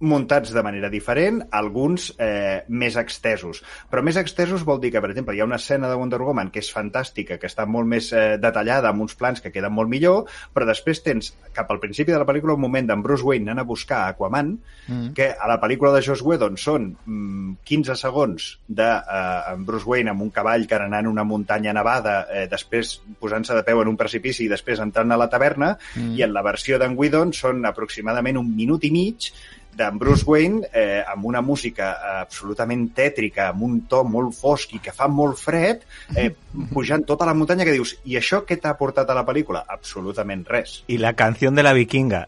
[0.00, 3.62] muntats de manera diferent, alguns eh, més extesos.
[3.90, 6.52] Però més extesos vol dir que, per exemple, hi ha una escena de Wonder Woman
[6.54, 9.90] que és fantàstica, que està molt més eh, detallada, amb uns plans que queden molt
[9.90, 13.50] millor, però després tens, cap al principi de la pel·lícula, un moment d'en Bruce Wayne
[13.50, 14.54] anant a buscar Aquaman,
[14.86, 15.10] mm.
[15.18, 19.88] que a la pel·lícula de Joss Whedon són mm, 15 segons de eh, en Bruce
[19.88, 23.98] Wayne amb un cavall carenant una muntanya nevada, eh, després posant-se de peu en un
[23.98, 26.14] precipici i després entrant a la taverna, mm.
[26.14, 29.32] i en la versió d'en Whedon són aproximadament un minut i mig
[29.78, 34.82] d'en Bruce Wayne eh, amb una música absolutament tètrica, amb un to molt fosc i
[34.84, 36.30] que fa molt fred, eh,
[36.74, 39.64] pujant tota la muntanya que dius, i això què t'ha portat a la pel·lícula?
[39.78, 40.82] Absolutament res.
[40.88, 42.26] I la canció de la vikinga.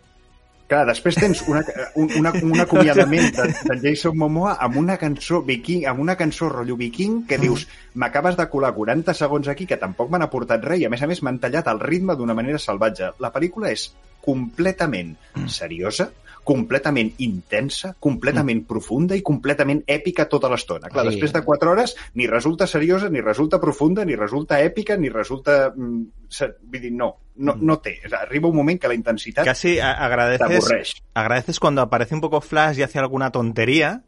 [0.70, 1.64] Clar, després tens una,
[1.98, 6.46] un, una, un acomiadament de, de Jason Momoa amb una cançó viking, amb una cançó
[6.52, 7.64] rotllo viking que dius,
[7.98, 11.08] m'acabes de colar 40 segons aquí que tampoc m'han aportat res i a més a
[11.10, 13.10] més m'han tallat el ritme d'una manera salvatge.
[13.18, 13.88] La pel·lícula és
[14.22, 15.16] completament
[15.50, 16.12] seriosa,
[16.44, 18.68] completament intensa, completament mm.
[18.68, 20.90] profunda i completament èpica tota l'estona.
[20.90, 21.14] Clar, sí.
[21.14, 25.70] després de quatre hores ni resulta seriosa, ni resulta profunda, ni resulta èpica, ni resulta...
[25.74, 27.66] Mm, vull dir, no, no, mm.
[27.66, 27.96] no té.
[28.20, 32.82] Arriba un moment que la intensitat Casi agradeces, agradeces cuando aparece un poco Flash y
[32.82, 34.02] hace alguna tontería,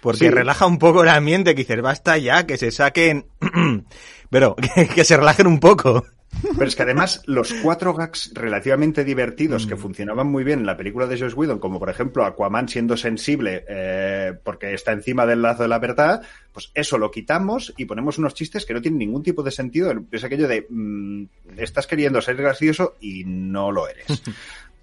[0.00, 0.30] porque sí.
[0.30, 3.26] relaja un poco el ambiente, que dices, basta ya, que se saquen...
[4.30, 6.04] Pero que, que se relajen un poco.
[6.42, 10.76] Pero es que además los cuatro gags relativamente divertidos que funcionaban muy bien en la
[10.76, 15.42] película de Josh Whedon, como por ejemplo Aquaman siendo sensible eh, porque está encima del
[15.42, 18.98] lazo de la verdad, pues eso lo quitamos y ponemos unos chistes que no tienen
[18.98, 19.92] ningún tipo de sentido.
[20.12, 21.24] Es aquello de mm,
[21.58, 24.06] estás queriendo ser gracioso y no lo eres.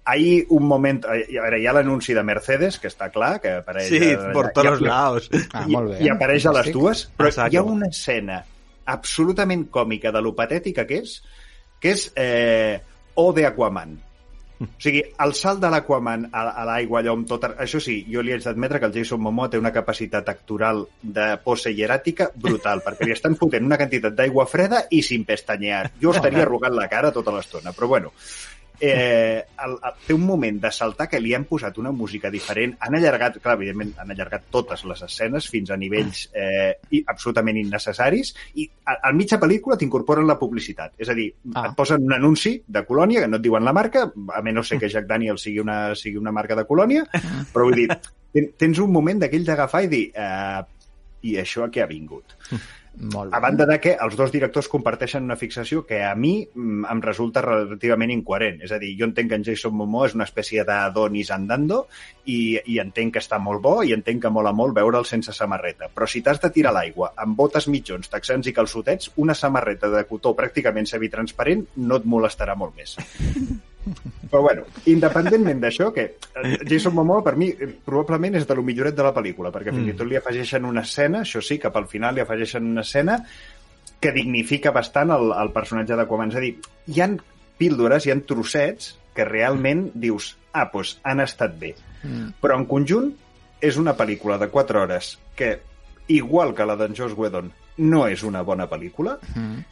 [0.04, 1.04] Hay un moment...
[1.06, 3.86] A veure, hi ha l'anunci de Mercedes, que està clar, que apareix...
[3.86, 5.28] Sí, por todos i- lados.
[5.54, 6.00] Ah, i, molt bé.
[6.02, 7.54] i apareix a les dues, però Exacte.
[7.54, 8.40] hi ha una escena
[8.90, 11.20] absolutament còmica de lo patètica que és,
[11.82, 12.80] que és eh,
[13.18, 13.98] O de Aquaman.
[14.62, 17.48] O sigui, el salt de l'Aquaman a, a l'aigua, allò amb tot...
[17.64, 21.26] Això sí, jo li haig d'admetre que el Jason Momoa té una capacitat actoral de
[21.42, 25.88] pose hieràtica brutal, perquè li estan fotent una quantitat d'aigua freda i sin pestañear.
[26.02, 28.14] Jo estaria arrugant la cara tota l'estona, però bueno
[28.82, 32.74] eh, el, el, té un moment de saltar que li han posat una música diferent.
[32.82, 36.72] Han allargat, clar, evidentment, han allargat totes les escenes fins a nivells eh,
[37.06, 40.92] absolutament innecessaris i a- al mitja pel·lícula t'incorporen la publicitat.
[40.98, 41.68] És a dir, Ah.
[41.70, 44.78] et posen un anunci de colònia, que no et diuen la marca, a menys sé
[44.78, 47.06] que Jack Daniels sigui una, sigui una marca de colònia,
[47.52, 47.88] però vull dir,
[48.32, 50.62] ten- tens un moment d'aquell d'agafar i dir eh,
[51.22, 52.34] i això a què ha vingut?
[52.94, 53.36] Molt bé.
[53.36, 57.00] A banda de que els dos directors comparteixen una fixació que a mi mm, em
[57.02, 58.60] resulta relativament incoherent.
[58.66, 61.86] És a dir, jo entenc que en Jason Momoa és una espècie d'Adonis andando
[62.26, 65.88] i, i entenc que està molt bo i entenc que mola molt veure'l sense samarreta.
[65.94, 70.04] Però si t'has de tirar l'aigua amb botes mitjons, texans i calçotets, una samarreta de
[70.06, 72.98] cotó pràcticament semitransparent no et molestarà molt més.
[74.30, 78.64] Però bueno, independentment d'això, que eh, Jason Momoa per mi eh, probablement és de lo
[78.66, 81.76] milloret de la pel·lícula, perquè fins i tot li afegeixen una escena, això sí, cap
[81.76, 83.18] al final li afegeixen una escena
[84.02, 86.32] que dignifica bastant el, el personatge d'Aquaman.
[86.32, 86.54] És a dir,
[86.90, 87.18] hi han
[87.58, 91.74] píldores, hi han trossets que realment dius, ah, doncs han estat bé.
[92.02, 92.32] Mm.
[92.42, 93.12] Però en conjunt
[93.62, 95.54] és una pel·lícula de 4 hores que,
[96.10, 99.18] igual que la d'en Joss Whedon, no és una bona pel·lícula.
[99.36, 99.62] Mm.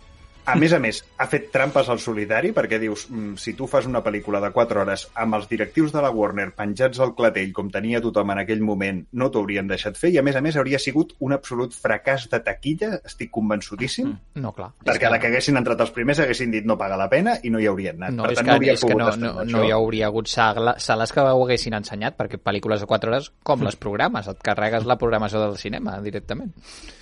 [0.46, 3.86] A més a més, ha fet trampes al solitari perquè dius, mm, si tu fas
[3.86, 7.68] una pel·lícula de 4 hores amb els directius de la Warner penjats al clatell com
[7.70, 10.56] tenia tothom en aquell moment, no t'ho haurien deixat fer i a més a més
[10.56, 14.72] hauria sigut un absolut fracàs de taquilla, estic convençudíssim, No, clar.
[14.84, 17.50] perquè a la que haguessin entrat els primers haguessin dit no paga la pena i
[17.50, 18.16] no hi haurien anat.
[18.16, 20.26] No, per és tant, que, no hauria és que no, no, no hi hauria hagut
[20.28, 24.84] sales que ho haguessin ensenyat, perquè pel·lícules de 4 hores, com les programes, et carregues
[24.88, 26.52] la programació del cinema directament.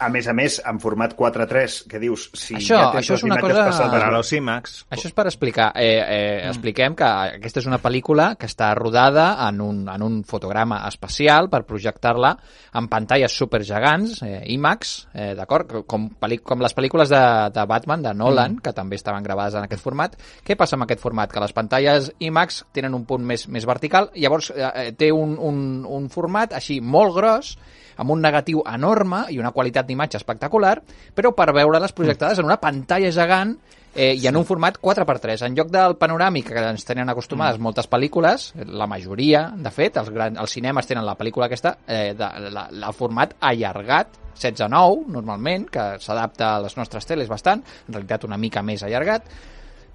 [0.00, 3.22] A més a més, en format 4-3, que dius, si Això- ja tens això és
[3.24, 4.86] una imatges cosa- passades Para los IMAX.
[4.90, 5.72] Això és per explicar.
[5.74, 10.24] Eh, eh, expliquem que aquesta és una pel·lícula que està rodada en un, en un
[10.24, 12.36] fotograma especial per projectar-la
[12.74, 15.84] en pantalles supergegants, eh, IMAX, eh, d'acord?
[15.86, 16.10] Com,
[16.44, 17.24] com les pel·lícules de,
[17.54, 18.64] de Batman, de Nolan, mm.
[18.64, 20.16] que també estaven gravades en aquest format.
[20.44, 21.32] Què passa amb aquest format?
[21.32, 25.36] Que les pantalles IMAX tenen un punt més, més vertical, llavors eh, eh, té un,
[25.38, 27.56] un, un format així molt gros,
[27.98, 30.78] amb un negatiu enorme i una qualitat d'imatge espectacular,
[31.14, 33.56] però per veure-les projectades en una pantalla gegant
[33.94, 35.44] eh, i en un format 4x3.
[35.48, 40.10] En lloc del panoràmic que ens tenen acostumades moltes pel·lícules, la majoria, de fet, els,
[40.14, 45.66] gran, els cinemes tenen la pel·lícula aquesta, eh, de, la, la format allargat, 16-9, normalment,
[45.72, 49.26] que s'adapta a les nostres teles bastant, en realitat una mica més allargat,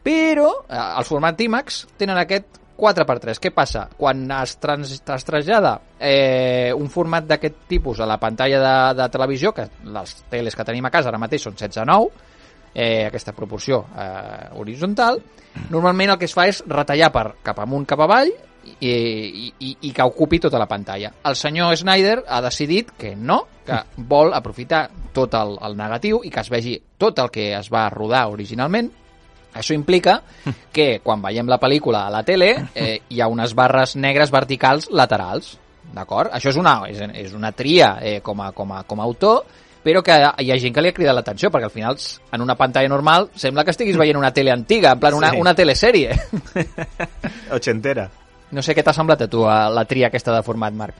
[0.03, 3.39] però eh, el format IMAX tenen aquest 4x3.
[3.41, 3.85] Què passa?
[3.97, 9.09] Quan es, trans, es trasllada eh, un format d'aquest tipus a la pantalla de, de
[9.13, 12.09] televisió, que les teles que tenim a casa ara mateix són 16-9,
[12.73, 15.21] eh, aquesta proporció eh, horitzontal,
[15.69, 18.33] normalment el que es fa és retallar per cap amunt, cap avall,
[18.63, 21.11] i, i, i, i que ocupi tota la pantalla.
[21.27, 26.31] El senyor Snyder ha decidit que no, que vol aprofitar tot el, el negatiu i
[26.31, 28.89] que es vegi tot el que es va rodar originalment
[29.53, 30.21] això implica
[30.71, 34.89] que quan veiem la pel·lícula a la tele eh, hi ha unes barres negres verticals
[34.91, 35.57] laterals,
[35.93, 36.31] d'acord?
[36.33, 39.43] Això és una, és, és una tria eh, com, a, com, a, com a autor,
[39.83, 41.97] però que hi ha gent que li ha cridat l'atenció, perquè al final
[42.31, 45.41] en una pantalla normal sembla que estiguis veient una tele antiga, en plan una, Sí.
[45.41, 46.15] una telesèrie.
[47.51, 48.09] Ochentera.
[48.53, 50.95] No sé què t'ha semblat a tu a la tria aquesta de format, Marc.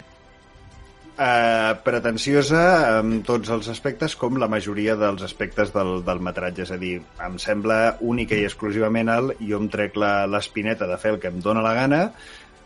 [1.14, 6.72] Uh, pretensiosa en tots els aspectes com la majoria dels aspectes del, del metratge, és
[6.74, 11.12] a dir, em sembla única i exclusivament el jo em trec la- l'espineta de fer
[11.14, 12.00] el que em dóna la gana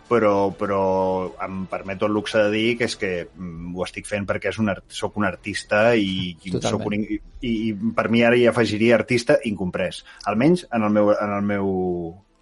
[0.08, 0.80] però, però
[1.44, 4.60] em permeto el luxe de dir que és que mm, ho estic fent perquè és
[4.64, 7.20] un art, soc un artista i, i, soc un, i,
[7.52, 11.74] i per mi ara hi afegiria artista incomprès, almenys en el meu, en el meu,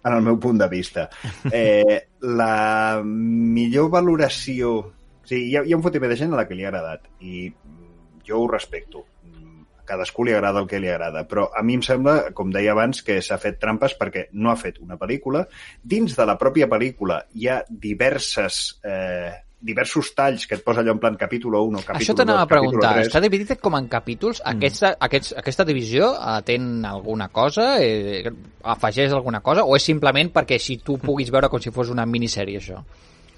[0.06, 1.08] en el meu punt de vista.
[1.50, 4.92] Eh, la millor valoració...
[5.26, 7.06] Sigui, hi ha, hi ha un fotimer de gent a la que li ha agradat
[7.20, 9.04] i mm, jo ho respecto.
[9.26, 12.50] Mm, A cadascú li agrada el que li agrada, però a mi em sembla, com
[12.54, 15.44] deia abans, que s'ha fet trampes perquè no ha fet una pel·lícula.
[15.82, 19.32] Dins de la pròpia pel·lícula hi ha diverses eh,
[19.66, 22.44] diversos talls que et posa allò en plan capítol 1 o capítol Això t'anava 2,
[22.44, 22.80] a preguntar.
[22.82, 23.08] capítol 3.
[23.08, 24.42] Està dividit com en capítols?
[24.42, 24.52] Mm.
[24.52, 27.72] Aquesta, aquests, aquesta divisió atén alguna cosa?
[27.82, 28.30] Eh,
[28.62, 29.64] afegeix alguna cosa?
[29.64, 32.82] O és simplement perquè si tu puguis veure com si fos una minissèrie, això?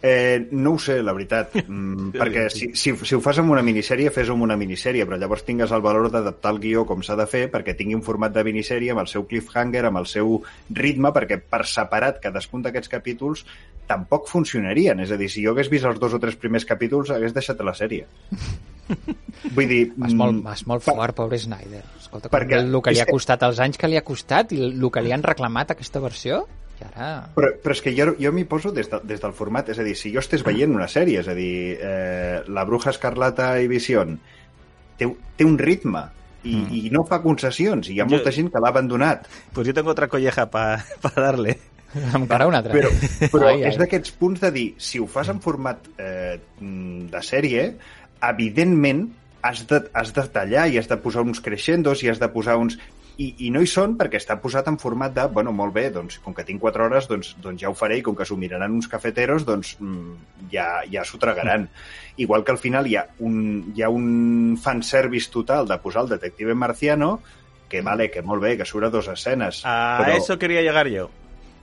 [0.01, 3.65] Eh, no ho sé, la veritat, mm, perquè si, si, si ho fas amb una
[3.67, 7.17] minissèrie, fes-ho amb una minissèrie, però llavors tingues el valor d'adaptar el guió com s'ha
[7.19, 10.39] de fer perquè tingui un format de minissèrie amb el seu cliffhanger, amb el seu
[10.71, 13.45] ritme, perquè per separat cadascun d'aquests capítols
[13.89, 15.01] tampoc funcionarien.
[15.01, 17.59] És a dir, si jo hagués vist els dos o tres primers capítols, hagués deixat
[17.67, 18.07] la sèrie.
[19.57, 19.83] Vull dir...
[19.97, 21.83] Vas molt, mm, vas molt per- fort, pobre Snyder.
[21.99, 24.55] Escolta, Perquè perquè el que li és ha costat, els anys que li ha costat
[24.55, 26.45] i el que li han reclamat aquesta versió,
[26.79, 27.09] i ara...
[27.35, 29.87] Però, però és que jo, jo m'hi poso des, de, des del format, és a
[29.87, 33.67] dir, si jo estés veient una sèrie, és a dir, eh, La Bruja Escarlata i
[33.71, 34.15] Vision,
[34.99, 36.05] té, té un ritme
[36.45, 36.69] i, mm.
[36.79, 39.27] i no fa concessions, i hi ha Jo- molta gent que l'ha abandonat.
[39.55, 40.85] Pues yo tengo otra colleja para
[41.17, 41.59] darle.
[42.15, 42.75] Encara una altra.
[42.77, 42.91] Però,
[43.33, 43.71] però Ai, ai.
[43.71, 47.71] és d'aquests punts de dir, si ho fas en format eh, de sèrie,
[48.29, 49.07] evidentment
[49.43, 52.59] has de, has de tallar i has de posar uns crescendos i has de posar
[52.61, 52.77] uns...
[53.19, 56.21] I, I no hi són perquè està posat en format de, bueno, molt bé, doncs
[56.23, 58.77] com que tinc 4 hores, doncs, doncs ja ho faré i com que s'ho miraran
[58.77, 61.67] uns cafeteros, doncs mm, ja, ja s'ho tragaran.
[62.23, 63.41] Igual que al final hi ha un,
[63.75, 67.17] hi ha un fanservice total de posar el detective marciano
[67.69, 69.65] que vale, que molt bé, que surt a dos escenes.
[69.67, 71.11] A però eso quería llegar yo.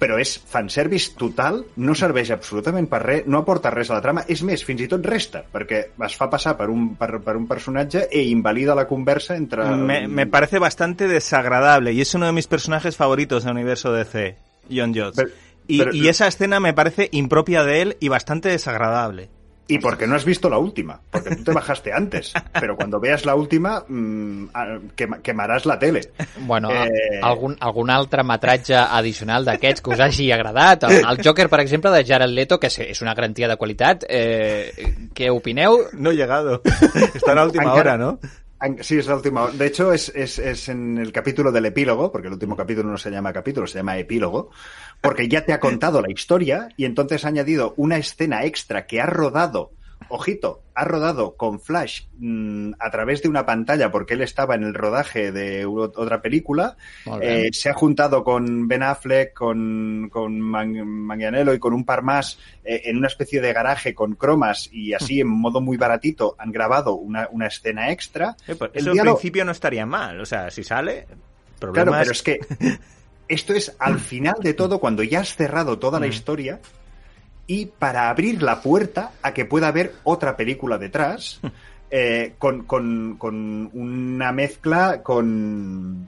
[0.06, 4.22] Però és fanservice total, no serveix absolutament per res, no aporta res a la trama,
[4.30, 7.48] és més, fins i tot resta, perquè es fa passar per un, per, per un
[7.50, 9.66] personatge e invalida la conversa entre...
[9.76, 14.38] Me, me parece bastante desagradable y es uno de mis personajes favoritos del universo DC,
[14.70, 15.16] John Jones.
[15.16, 15.32] Pero-
[15.68, 19.30] y, pero- y esa escena me parece impropia de él y bastante desagradable.
[19.68, 23.26] Y porque no has visto la última, porque tú te bajaste antes, pero cuando veas
[23.26, 26.02] la última mm, ah, quema- quemaràs la tele.
[26.42, 30.84] Bueno, Eh, algun, algun altre metratge addicional d'aquests que us hagi agradat?
[30.84, 34.06] El, el Joker, per exemple, de Jared Leto, que és- una garantia de qualitat.
[34.08, 35.88] Eh, què opineu?
[35.94, 36.62] No he llegado.
[37.16, 38.20] Está en la última Encara- hora, ¿no?
[38.80, 39.52] Sí, es la última.
[39.52, 42.98] De hecho, es, es, es en el capítulo del epílogo, porque el último capítulo no
[42.98, 44.50] se llama capítulo, se llama epílogo,
[45.02, 49.02] porque ya te ha contado la historia y entonces ha añadido una escena extra que
[49.02, 49.72] ha rodado,
[50.08, 54.64] ojito, ha rodado con Flash mm, a través de una pantalla porque él estaba en
[54.64, 56.78] el rodaje de otra película.
[57.22, 62.04] Eh, se ha juntado con Ben Affleck, con, con Man- Manganiello y con un par
[62.04, 66.36] más eh, en una especie de garaje con cromas y así en modo muy baratito
[66.38, 68.36] han grabado una, una escena extra.
[68.48, 70.20] Eh, pues eso en diálogo- principio no estaría mal.
[70.22, 71.08] O sea, si sale,
[71.60, 72.00] Claro, problemas...
[72.02, 72.40] pero es que
[73.28, 76.60] esto es al final de todo, cuando ya has cerrado toda la historia
[77.48, 81.40] y para abrir la puerta a que pueda haber otra película detrás,
[81.92, 86.08] eh, con, con- con una mezcla con,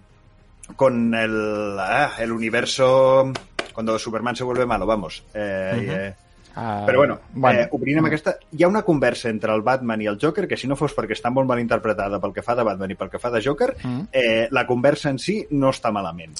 [0.75, 3.31] con el, ah, el universo
[3.73, 5.23] cuando Superman se vuelve malo, vamos.
[5.33, 6.13] Eh, eh,
[6.57, 7.59] Uh, però bueno, bueno.
[7.59, 8.31] Eh, obrint amb aquesta...
[8.57, 11.13] Hi ha una conversa entre el Batman i el Joker que si no fos perquè
[11.13, 13.75] està molt mal interpretada pel que fa de Batman i pel que fa de Joker,
[13.83, 14.07] Mm.
[14.11, 16.33] eh, la conversa en si no està malament.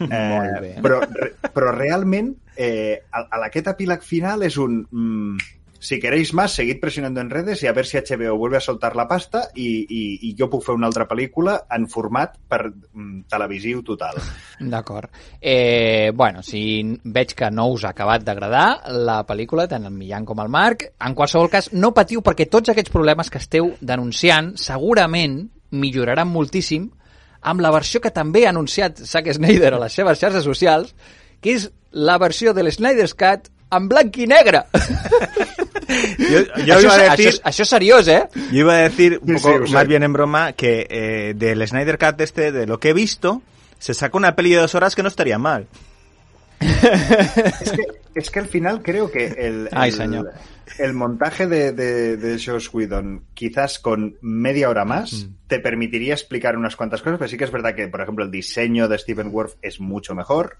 [0.00, 0.76] Eh.
[0.82, 1.00] Però,
[1.54, 4.82] però realment, eh, a, a aquest epíleg final és un...
[4.90, 5.52] Mm,
[5.86, 8.96] si queréis más, seguid presionando en redes y a ver si HBO vuelve a soltar
[8.96, 13.26] la pasta i, i, i jo puc fer una altra pel·lícula en format per mm,
[13.30, 14.18] televisiu total.
[14.58, 15.12] D'acord.
[15.40, 20.26] Eh, bueno, si veig que no us ha acabat d'agradar la pel·lícula, tant el Millan
[20.26, 24.54] com el Marc, en qualsevol cas, no patiu perquè tots aquests problemes que esteu denunciant
[24.58, 26.90] segurament milloraran moltíssim
[27.42, 30.94] amb la versió que també ha anunciat Zack Snyder a les seves xarxes socials,
[31.40, 34.62] que és la versió de l'Snyder's Cut en blanc i negre.
[35.86, 37.28] Yo, yo això, iba a decir...
[37.28, 38.22] això, això és seriós, eh?
[38.50, 40.86] Yo iba a decir, un Sí, poco sí, o sea- más bien en broma, que
[40.90, 43.40] eh, del Snyder Cut este, de lo que he visto,
[43.78, 45.68] se saca una peli de dos horas que no estaría mal.
[46.60, 50.32] Es que, es que al final creo que el, Ay, el, señor.
[50.78, 56.56] El montaje de, de, de Josh Whedon, quizás con media hora más, te permitiría explicar
[56.56, 59.30] unas cuantas cosas, pero sí que es verdad que, por ejemplo, el diseño de Stephen
[59.30, 60.58] Wolf es mucho mejor.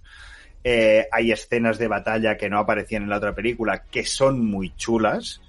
[0.65, 4.75] Eh, hay escenas de batalla que no aparecían en la otra película que son muy
[4.77, 5.41] chulas.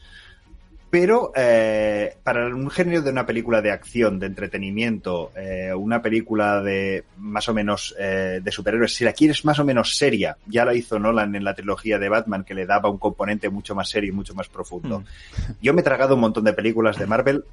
[0.89, 6.61] Pero eh, para un género de una película de acción, de entretenimiento, eh, una película
[6.61, 10.63] de más o menos eh, de superhéroes, si la quieres más o menos seria, ya
[10.63, 13.89] la hizo Nolan en la trilogía de Batman, que le daba un componente mucho más
[13.89, 15.03] serio y mucho más profundo.
[15.61, 17.43] Yo me he tragado un montón de películas de Marvel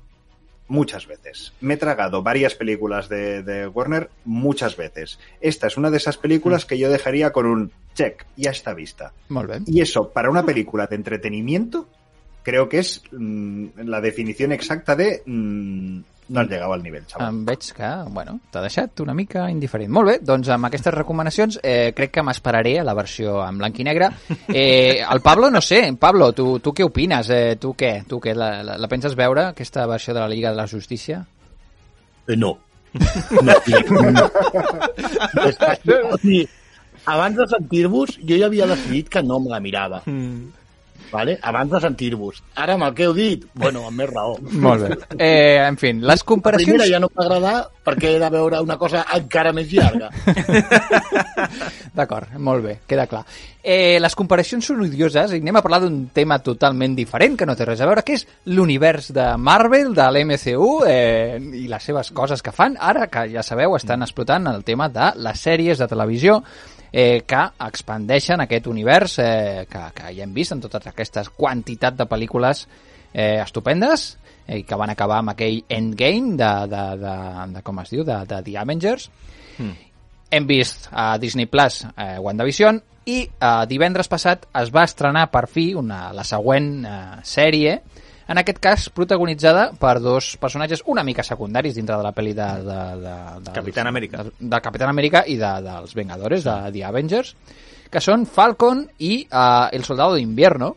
[0.69, 1.53] muchas veces.
[1.61, 5.19] Me he tragado varias películas de, de Warner muchas veces.
[5.41, 9.13] Esta es una de esas películas que yo dejaría con un check, ya está vista.
[9.67, 11.89] Y eso, para una película de entretenimiento,
[12.45, 17.29] creo que es mm, la definición exacta de mm, no has llegat al nivell, xaval.
[17.29, 19.91] Em veig que, bueno, t'ha deixat una mica indiferent.
[19.93, 23.81] Molt bé, doncs amb aquestes recomanacions eh, crec que m'esperaré a la versió en blanc
[23.81, 24.09] i negre.
[24.49, 27.29] Eh, el Pablo, no sé, Pablo, tu, tu què opines?
[27.29, 27.93] Eh, tu què?
[28.09, 28.37] Tu què?
[28.39, 31.21] La, la, la penses veure, aquesta versió de la Lliga de la Justícia?
[32.27, 32.57] Eh, no.
[32.95, 33.53] no,
[34.15, 34.25] no.
[36.15, 36.45] o sigui,
[37.05, 40.05] abans de sentir-vos, jo ja havia decidit que no me la mirava.
[40.07, 40.64] Mm.
[41.15, 41.39] Vale?
[41.47, 42.41] Abans de sentir-vos.
[42.59, 44.35] Ara, amb el que heu dit, bueno, amb més raó.
[44.67, 44.97] Molt bé.
[45.15, 46.73] Eh, en fi, les La comparacions...
[46.73, 47.55] primera ja no m'agrada
[47.85, 50.09] perquè he de veure una cosa encara més llarga.
[51.95, 53.23] D'acord, molt bé, queda clar.
[53.63, 57.55] Eh, les comparacions són odioses i anem a parlar d'un tema totalment diferent que no
[57.57, 62.11] té res a veure, que és l'univers de Marvel, de l'MCU eh, i les seves
[62.17, 62.79] coses que fan.
[62.81, 66.41] Ara, que ja sabeu, estan explotant el tema de les sèries de televisió
[66.95, 71.97] eh, que expandeixen aquest univers eh, que, que ja hem vist en totes aquestes quantitat
[71.99, 72.69] de pel·lícules
[73.11, 74.13] eh, estupendes
[74.47, 77.17] eh, que van acabar amb aquell endgame de, de, de,
[77.57, 79.09] de com es diu, de, de The Avengers.
[79.59, 82.79] Hem vist a Disney Plus eh, WandaVision
[83.11, 87.81] i eh, divendres passat es va estrenar per fi una, la següent eh, sèrie,
[88.29, 92.49] en aquest cas protagonitzada per dos personatges una mica secundaris dintre de la pel·li de,
[92.65, 94.25] de, de, de Capitán América.
[94.25, 97.35] de, de Capitán América i de, dels Vengadores, de The Avengers,
[97.91, 100.75] que són Falcon i eh, El Soldado d'Invierno,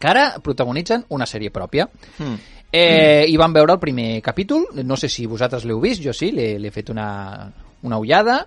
[0.00, 1.88] que ara protagonitzen una sèrie pròpia.
[2.18, 2.38] Mm.
[2.70, 6.30] Eh, I vam veure el primer capítol, no sé si vosaltres l'heu vist, jo sí,
[6.32, 7.50] l'he fet una,
[7.82, 8.44] una ullada,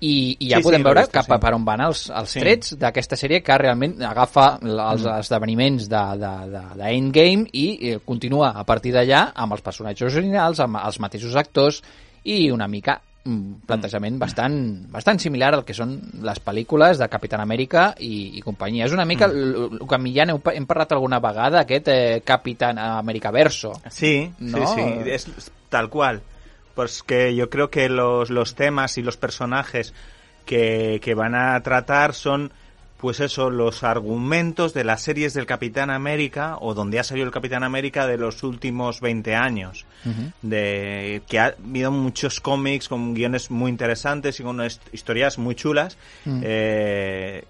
[0.00, 1.40] i, i ja Sí, sí, podem l'he veure vist, cap a sí.
[1.40, 2.40] per on van els, els Sí.
[2.40, 5.18] trets d'aquesta sèrie que realment agafa els Mm.
[5.20, 10.12] esdeveniments de, de, de, de Endgame i eh, continua a partir d'allà amb els personatges
[10.14, 11.82] originals, amb els mateixos actors
[12.24, 17.40] i una mica un plantejament bastant, bastant similar al que són les pel·lícules de Capitán
[17.42, 18.84] Amèrica i, i companyia.
[18.86, 23.32] És una mica el que ja pa- hem parlat alguna vegada, aquest eh, Capitán América
[23.32, 23.72] Verso.
[23.90, 24.64] Sí, ¿No?
[24.68, 26.22] sí, sí, es tal cual.
[26.76, 29.94] Pues que yo creo que los, los temas y los personajes
[30.44, 32.52] que, que van a tratar son,
[32.98, 37.32] pues eso, los argumentos de las series del Capitán América o donde ha salido el
[37.32, 39.86] Capitán América de los últimos 20 años.
[40.42, 45.54] de que ha habido muchos cómics con guiones muy interesantes y con unas historias muy
[45.54, 45.96] chulas.
[46.26, 47.42] Eh,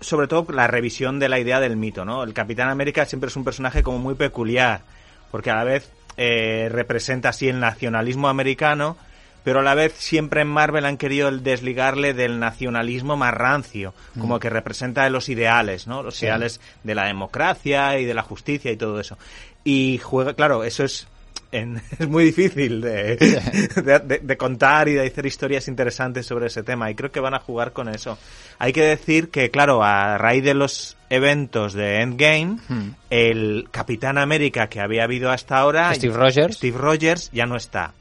[0.00, 2.22] sobre todo la revisión de la idea del mito, ¿no?
[2.22, 4.82] El Capitán América siempre es un personaje como muy peculiar,
[5.30, 8.96] porque a la vez eh, representa así el nacionalismo americano,
[9.44, 13.94] pero a la vez siempre en Marvel han querido el desligarle del nacionalismo más rancio,
[14.18, 16.02] como que representa los ideales, ¿no?
[16.02, 19.16] Los ideales de la democracia y de la justicia y todo eso.
[19.64, 21.06] Y juega, claro, eso es
[21.50, 26.48] en- es muy difícil de, de- de- de contar y de hacer historias interesantes sobre
[26.48, 28.18] ese tema y creo que van a jugar con eso.
[28.58, 32.90] Hay que decir que, claro, a raíz de los eventos de Endgame, Hmm.
[33.10, 36.56] el Capitán América que había habido hasta ahora, Steve Rogers.
[36.56, 37.92] Steve Rogers ya no está.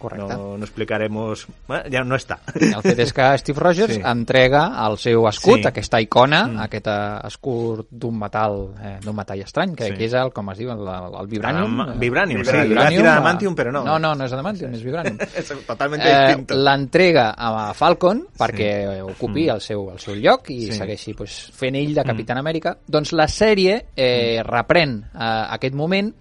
[0.00, 0.32] Correcte.
[0.34, 2.40] No, no explicaremos, bueno, ya no está.
[2.54, 4.00] El fet és que Steve Rogers Sí.
[4.02, 5.66] entrega el seu escut, Sí.
[5.68, 6.58] aquesta icona, Mm.
[6.64, 9.94] aquest eh, escut d'un metall, eh, d'un metall estrany, que, Sí.
[9.94, 10.80] que és el, com es diu, el,
[11.20, 11.80] el vibranium.
[11.80, 12.50] Eh, vibranium, sí.
[12.50, 13.84] vibranium, decir eh, adamantium, pero no.
[13.84, 15.18] No, no, no és adamantium, és vibranium.
[15.36, 16.54] es totalmente Eh, distinto.
[16.56, 19.50] L'entrega a Falcon perquè ocupi Mm.
[19.54, 20.72] el, seu, el seu lloc i Sí.
[20.72, 22.78] segueixi pues, fent ell de Capitán Amèrica.
[22.86, 26.14] Doncs la sèrie eh, reprèn eh, aquest moment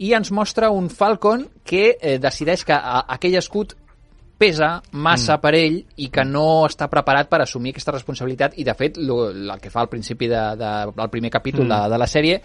[0.00, 3.76] i ens mostra un Falcon que eh, decideix que a, aquell escut
[4.40, 8.74] pesa massa per ell i que no està preparat per assumir aquesta responsabilitat i de
[8.74, 12.08] fet lo, el que fa al principi de, de, del primer capítol de, de la
[12.08, 12.40] sèrie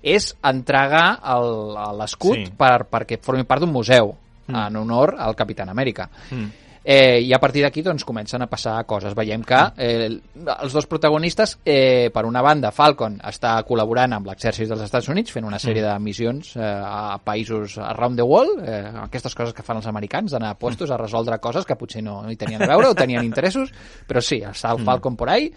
[0.00, 1.18] és entregar
[1.98, 2.46] l'escut Sí.
[2.56, 4.14] per, perquè formi part d'un museu
[4.50, 6.08] en honor al Capitán Amèrica.
[6.30, 6.69] Mm.
[6.82, 9.12] Eh, I a partir d'aquí doncs, comencen a passar coses.
[9.16, 10.06] Veiem que eh,
[10.54, 15.34] els dos protagonistes, eh, per una banda, Falcon està col·laborant amb l'exèrcit dels Estats Units
[15.34, 19.66] fent una sèrie de missions eh, a països around the world, eh, aquestes coses que
[19.66, 22.64] fan els americans, d'anar a puestos a resoldre coses que potser no, no hi tenien
[22.64, 23.74] a veure o tenien interessos,
[24.08, 25.50] però sí, està el Falcon por ahí,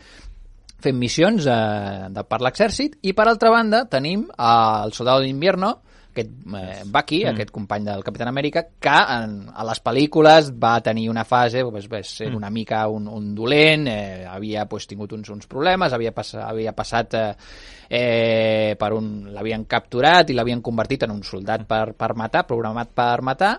[0.84, 3.00] fent missions eh, de, per l'exèrcit.
[3.08, 4.52] I per altra banda tenim eh,
[4.84, 5.78] el soldado d'invierno
[6.14, 7.34] aquest eh, Bucky, mm.
[7.34, 11.90] aquest company del Capitán Amèrica, que en, a les pel·lícules va tenir una fase, pues,
[11.92, 16.14] va ser una mica un, un dolent, eh, havia pues, tingut uns, uns problemes, havia,
[16.16, 17.30] pass havia passat eh,
[17.90, 19.14] eh, per un...
[19.34, 23.58] l'havien capturat i l'havien convertit en un soldat per, per matar, programat per matar,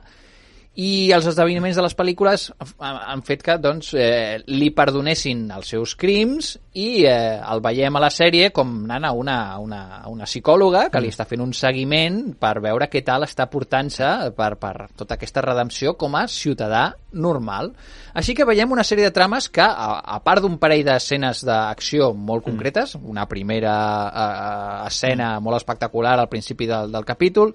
[0.74, 2.48] i els esdeveniments de les pel·lícules
[2.82, 8.02] han fet que doncs, eh, li perdonessin els seus crims i eh, el veiem a
[8.02, 12.18] la sèrie com anant a una, una, una psicòloga que li està fent un seguiment
[12.40, 17.70] per veure què tal està portant-se per, per tota aquesta redempció com a ciutadà normal.
[18.18, 22.10] Així que veiem una sèrie de trames que, a, a part d'un parell d'escenes d'acció
[22.18, 23.78] molt concretes, una primera
[24.10, 27.54] eh, escena molt espectacular al principi del, del capítol,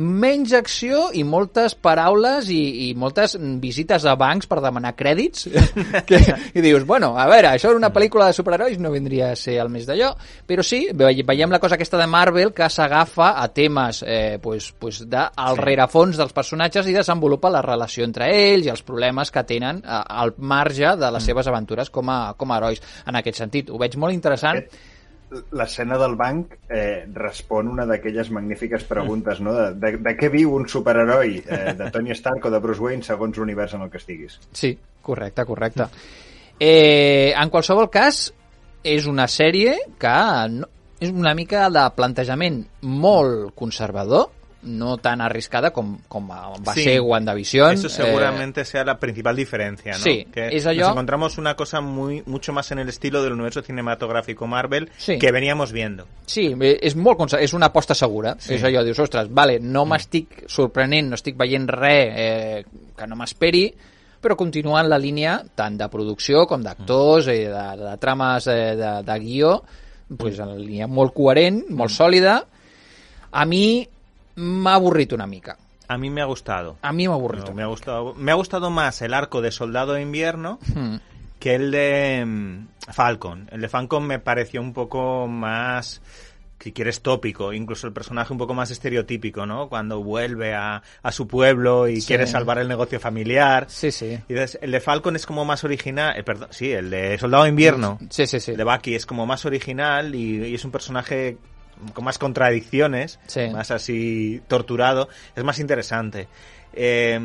[0.00, 5.44] menys acció i moltes paraules i, i moltes visites a bancs per demanar crèdits
[6.08, 6.20] que,
[6.56, 9.58] i dius, bueno, a veure, això en una pel·lícula de superherois no vindria a ser
[9.60, 10.12] el més d'allò,
[10.48, 14.70] però sí, ve- veiem la cosa aquesta de Marvel que s'agafa a temes eh, pues,
[14.78, 15.64] pues de, al Sí.
[15.66, 20.00] rerefons dels personatges i desenvolupa la relació entre ells i els problemes que tenen eh,
[20.08, 22.80] al marge de les seves aventures com a, com a herois.
[23.06, 24.64] En aquest sentit, ho veig molt interessant.
[25.54, 29.54] L'escena del banc eh, respon una d'aquelles magnífiques preguntes, no?
[29.54, 31.36] De, de, de què viu un superheroi?
[31.46, 34.40] Eh, de Tony Stark o de Bruce Wayne, segons l'univers en el que estiguis.
[34.50, 34.72] Sí,
[35.06, 35.86] correcte, correcte.
[36.58, 38.26] Eh, en qualsevol cas,
[38.82, 40.16] és una sèrie que
[40.50, 40.68] no,
[41.00, 44.28] és una mica de plantejament molt conservador,
[44.62, 46.84] no tan arriscada com, com va Sí.
[46.84, 47.72] ser WandaVision.
[47.74, 49.98] Eso seguramente sea la principal diferencia, ¿no?
[49.98, 54.46] sí, que nos encontramos una cosa muy mucho más en el estilo del universo cinematográfico
[54.46, 55.18] Marvel Sí.
[55.18, 56.06] que veníamos viendo.
[56.26, 58.36] Sí, eh, és molt és una aposta segura.
[58.38, 58.54] Sí.
[58.54, 62.64] És allò, dius, ostres, vale, no m'estic sorprenent, no estic veient res eh,
[62.96, 63.74] que no m'esperi,
[64.20, 68.76] però continua en la línia tant de producció com d'actors, eh, de, de trames eh,
[68.76, 69.62] de, de guió,
[70.18, 72.44] pues, en la línia molt coherent, molt sòlida.
[73.32, 73.88] A mi
[74.40, 75.56] m'ha avorrit una mica.
[75.88, 76.78] A mí me ha gustado.
[76.82, 80.02] A No, una me ha gustado me ha gustado más el arco de Soldado de
[80.02, 80.96] Invierno Hmm.
[81.38, 83.48] que el de mm, Falcon.
[83.52, 86.00] El de Falcon me pareció un poco más,
[86.60, 89.68] si quieres, tópico, incluso el personaje un poco más estereotípico, ¿no?
[89.68, 92.06] Cuando vuelve a, a su pueblo y Sí.
[92.08, 93.64] quiere salvar el negocio familiar.
[93.68, 94.18] Sí, sí.
[94.28, 97.44] Y entonces, el de Falcon es como más original, eh, perdón, sí, el de Soldado
[97.44, 98.50] de Invierno, Sí, sí, sí.
[98.52, 101.38] el de Bucky es como más original y, y es un personaje
[101.94, 103.48] con más contradicciones, Sí.
[103.52, 106.28] más así torturado, es más interesante.
[106.72, 107.18] Eh,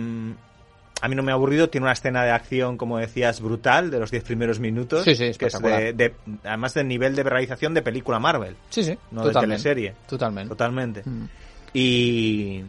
[1.01, 3.99] a mí no me ha aburrido, tiene una escena de acción, como decías, brutal, de
[3.99, 5.03] los 10 primeros minutos.
[5.03, 6.13] Sí, sí, que es de, de-
[6.45, 9.93] además del nivel de realización de película Marvel, Sí, sí, no de teleserie.
[10.07, 10.47] Totalment.
[10.49, 11.03] Totalmente.
[11.05, 11.27] Mm.
[11.73, 12.63] Y,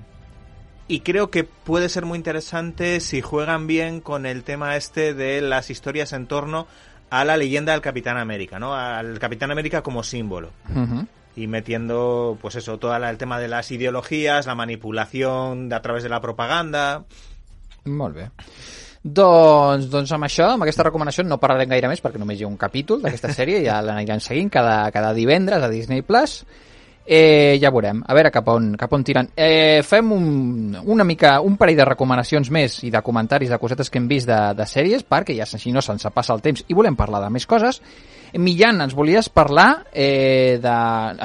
[0.89, 5.41] y creo que puede ser muy interesante si juegan bien con el tema este de
[5.41, 6.67] las historias en torno
[7.11, 8.75] a la leyenda del Capitán América, ¿no?
[8.75, 10.51] Al Capitán América como símbolo.
[10.69, 11.07] Mhm.
[11.37, 16.03] Y metiendo, pues eso, todo el tema de las ideologías, la manipulación de, a través
[16.03, 17.05] de la propaganda.
[17.85, 18.31] Molt bé.
[19.07, 22.49] Doncs, doncs amb això, amb aquesta recomanació, no parlarem gaire més perquè només hi ha
[22.49, 26.03] un capítol d'aquesta sèrie, ja l'aniran seguint cada, cada divendres a Disney+.
[26.03, 26.41] Plus.
[27.07, 29.29] Eh, ja veurem, a veure cap on, cap on tiren.
[29.39, 33.93] Eh, fem un, una mica, un parell de recomanacions més i de comentaris de cosetes
[33.93, 36.75] que hem vist de, de sèries, perquè ja si no se'ns passa el temps i
[36.75, 37.79] volem parlar de més coses.
[38.35, 40.77] Millán, ens volies parlar eh, de...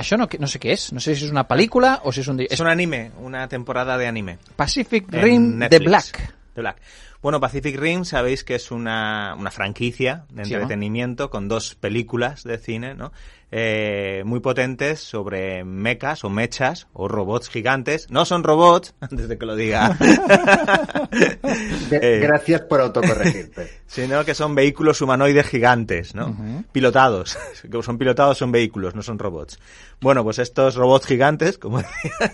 [0.02, 2.30] Això no, no sé què és, no sé si és una pel·lícula o si és
[2.32, 2.42] un...
[2.48, 4.38] Es un anime, una temporada de anime.
[4.56, 5.80] Pacific Rim The.
[5.80, 6.22] Black.
[6.54, 6.82] The Black.
[7.22, 10.62] Bueno, Pacific Rim sabéis que es una, una franquicia de Sí, ¿no?
[10.62, 13.12] entretenimiento con dos películas de cine, ¿no?
[13.54, 18.10] Eh, muy potentes sobre mechas o mechas o robots gigantes.
[18.10, 19.98] No son robots, antes de que lo diga.
[21.92, 23.82] Eh, Gracias por autocorregirte.
[23.86, 26.64] sino que son vehículos humanoides gigantes, ¿no?
[26.72, 27.38] Pilotados.
[27.70, 29.60] Que son pilotados, son vehículos, no son robots.
[30.00, 32.32] Bueno, pues estos robots gigantes, como decía,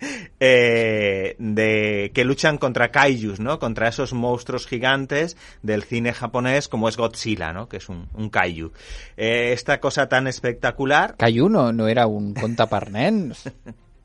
[0.40, 3.58] eh, de, que luchan contra kaijus, ¿no?
[3.58, 7.68] Contra esos monstruos gigantes del cine japonés como es Godzilla, ¿no?
[7.68, 8.72] Que es un, un kaiju.
[9.16, 13.44] Eh, esta cosa tan espectacular, Caillou no, no era un conte per nens?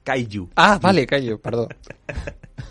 [0.03, 0.49] kaiju.
[0.55, 1.69] Ah, vale, Caillou, perdó.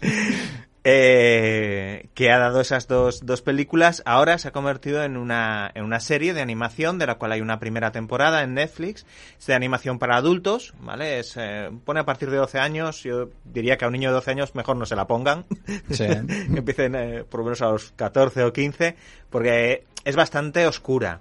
[0.85, 5.85] eh, que ha dado esas dos, dos películas, ahora se ha convertido en una, en
[5.85, 9.07] una serie de animación de la cual hay una primera temporada en Netflix.
[9.39, 11.20] Es de animación para adultos, ¿vale?
[11.20, 13.03] Es, eh, pone a partir de 12 años.
[13.05, 15.45] Yo diría que a un niño de 12 años mejor no se la pongan.
[15.91, 16.05] Sí.
[16.57, 18.97] empiecen eh, por lo menos a los 14 o 15,
[19.30, 21.20] porque es bastante oscura.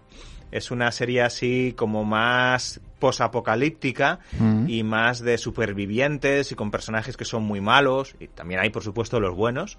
[0.51, 4.65] Es una serie así como más posapocalíptica Mm.
[4.69, 8.15] y más de supervivientes y con personajes que son muy malos.
[8.19, 9.77] Y también hay, por supuesto, los buenos.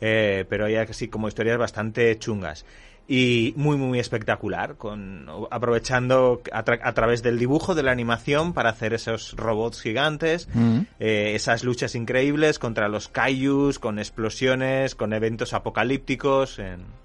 [0.00, 2.64] eh, pero hay así como historias bastante chungas.
[3.08, 8.52] Y muy, muy espectacular, con, aprovechando a, tra- a través del dibujo, de la animación,
[8.52, 10.80] para hacer esos robots gigantes, Mm.
[11.00, 16.60] eh, esas luchas increíbles contra los kaijus, con explosiones, con eventos apocalípticos.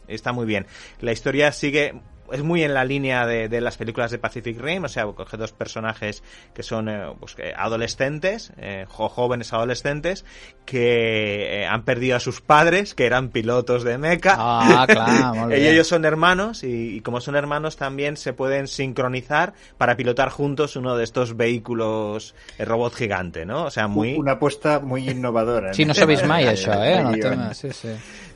[0.08, 0.68] está muy bien.
[1.02, 1.96] La historia sigue.
[2.34, 5.38] Es muy en la línea de, de las películas de Pacific Rim, o sea, coge
[5.38, 6.24] dos personajes
[6.54, 10.26] que son eh, pues, que adolescentes, eh, jóvenes adolescentes,
[10.66, 14.36] que eh, han perdido a sus padres, que eran pilotos de mecha.
[14.38, 15.62] Ah, clar, molt bé.
[15.62, 20.30] Y ellos son hermanos y, y como son hermanos también se pueden sincronizar para pilotar
[20.30, 23.66] juntos uno de estos vehículos eh, robot gigante, ¿no?
[23.66, 24.16] O sea, muy...
[24.16, 25.74] Una apuesta muy innovadora.
[25.74, 27.56] Sí, no vist mai, això, eh, el.
[27.56, 27.90] Sí, sí.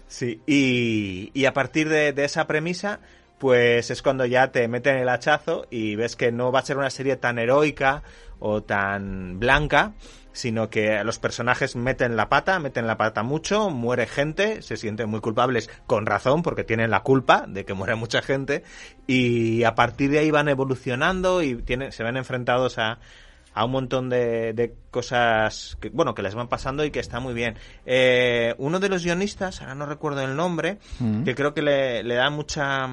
[0.08, 3.00] Sí, y, y a partir de, de esa premisa,
[3.38, 6.78] pues es cuando ya te meten el hachazo y ves que no va a ser
[6.78, 8.04] una serie tan heroica
[8.40, 9.94] o tan blanca,
[10.32, 15.10] sino que los personajes meten la pata, meten la pata mucho, muere gente, se sienten
[15.10, 18.64] muy culpables con razón porque tienen la culpa de que muere mucha gente
[19.08, 23.00] y a partir de ahí van evolucionando y tienen, se ven enfrentados a,
[23.58, 27.20] a un montón de, de, cosas que, bueno, que les van pasando y que está
[27.20, 27.56] muy bien.
[27.88, 31.24] Eh, uno de los guionistas, ahora no recuerdo el nombre, mm.
[31.24, 32.88] que creo que le, le da mucha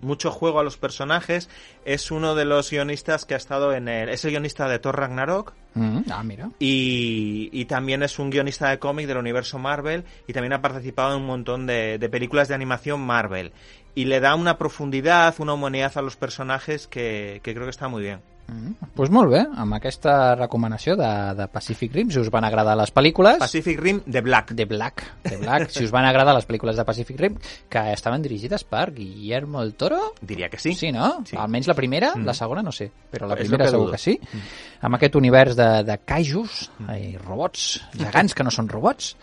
[0.00, 1.50] mucho juego a los personajes.
[1.84, 4.08] Es uno de los guionistas que ha estado en el.
[4.08, 5.52] Es el guionista de Thor Ragnarok.
[5.74, 6.50] Mm, ah, mira.
[6.58, 10.04] Y, y, también es un guionista de cómic del universo Marvel.
[10.26, 13.52] Y también ha participado en un montón de, de, películas de animación Marvel.
[13.94, 17.88] Y le da una profundidad, una humanidad a los personajes que, que creo que está
[17.88, 18.20] muy bien.
[18.50, 22.74] Mm, pues molt bé, amb aquesta recomanació de, de Pacific Rim, si us van agradar
[22.78, 23.38] les pel·lícules...
[23.38, 24.52] Pacific Rim de Black.
[24.58, 25.70] De Black, de Black.
[25.70, 27.36] si us van agradar les pel·lícules de Pacific Rim,
[27.70, 30.00] que estaven dirigides per Guillermo del Toro...
[30.20, 30.74] Diria que sí.
[30.74, 31.22] Sí, no?
[31.28, 31.38] Sí.
[31.38, 32.26] Almenys la primera, mm.
[32.26, 34.16] la segona no sé, però la primera que segur que sí.
[34.18, 34.50] Mm.
[34.88, 36.98] Amb aquest univers de, de kaijus, mm.
[36.98, 39.14] i robots, gegants que no són robots,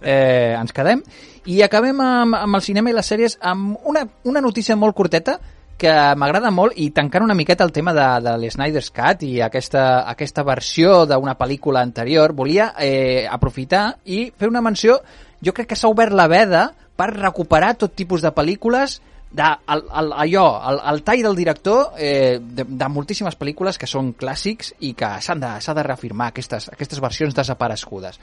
[0.00, 1.02] eh, ens quedem.
[1.50, 5.38] I acabem amb, amb el cinema i les sèries amb una, una notícia molt curteta,
[5.78, 9.84] que m'agrada molt i tancant una miqueta el tema de, de l'Snyder's Cut i aquesta,
[10.10, 14.98] aquesta versió d'una pel·lícula anterior, volia eh, aprofitar i fer una menció,
[15.44, 16.66] jo crec que s'ha obert la veda
[16.98, 18.98] per recuperar tot tipus de pel·lícules
[19.30, 23.86] de, el, el, allò, el, el tall del director eh, de, de moltíssimes pel·lícules que
[23.86, 28.18] són clàssics i que s'han de, de reafirmar aquestes, aquestes versions desaparegudes.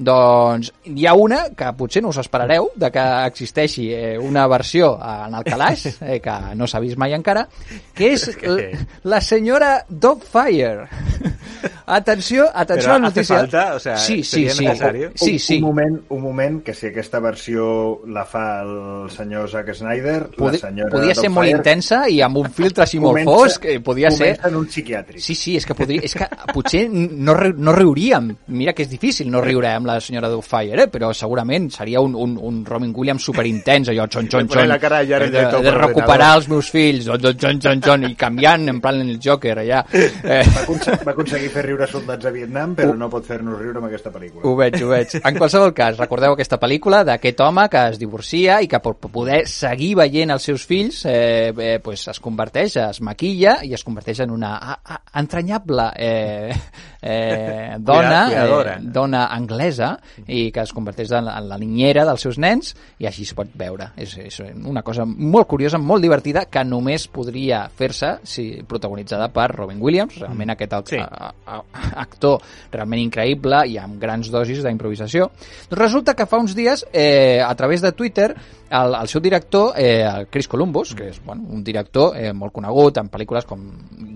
[0.00, 4.94] Doncs hi ha una que potser no us esperareu de que existeixi eh, una versió
[4.96, 7.46] en el calaix, eh, que no s'ha vist mai encara,
[7.94, 8.24] que és
[9.12, 10.88] la senyora Dogfire.
[11.90, 13.36] atenció, atenció Però a la notícia.
[13.36, 13.74] falta?
[13.74, 14.64] O sea, sí, sí, sí.
[14.64, 15.08] Necessari?
[15.14, 15.56] sí, sí.
[15.58, 20.30] Un, un, moment, un moment, que si aquesta versió la fa el senyor Zack Snyder,
[20.36, 23.66] Podi la senyora Podia ser molt intensa i amb un filtre així molt comença- fosc,
[23.66, 24.36] eh, podia ser...
[24.36, 25.20] comença en un psiquiàtric.
[25.20, 28.30] Sí, sí, és que, podria, és que potser no, no riuríem.
[28.54, 30.88] Mira que és difícil no riure amb la senyora Doubtfire, eh?
[30.92, 35.02] però segurament seria un, un, un Robin Williams superintens, allò, xon, xon, xon, la cara
[35.02, 38.14] de Jared de, de por recuperar els meus fills, xon, xon, xon, xon, xon, i
[38.18, 39.84] canviant en plan el Joker, allà.
[40.30, 43.80] Eh, Va, aconse va aconseguir fer riure soldats a Vietnam, però no pot fer-nos riure
[43.80, 44.42] amb aquesta pel·lícula.
[44.46, 45.14] Ho veig, ho veig.
[45.18, 49.40] En qualsevol cas, recordeu aquesta pel·lícula d'aquest home que es divorcia i que per poder
[49.50, 54.22] seguir veient els seus fills eh, eh, pues es converteix, es maquilla i es converteix
[54.26, 56.54] en una a, a, entranyable eh,
[57.00, 59.79] eh, dona, eh, dona anglesa
[60.26, 63.34] i que es converteix en la, en la niñera dels seus nens i així es
[63.36, 63.90] pot veure.
[64.00, 69.48] És, és una cosa molt curiosa, molt divertida, que només podria fer-se si protagonitzada per
[69.54, 70.96] Robin Williams, realment aquest Sí.
[70.96, 71.00] sí.
[71.02, 71.56] a, a,
[72.02, 72.40] actor
[72.72, 75.30] realment increïble i amb grans dosis d'improvisació.
[75.70, 78.34] Doncs resulta que fa uns dies, eh, a través de Twitter,
[78.70, 82.54] el, el seu director, eh, el Chris Columbus, que és bueno, un director eh, molt
[82.54, 83.64] conegut en pel·lícules com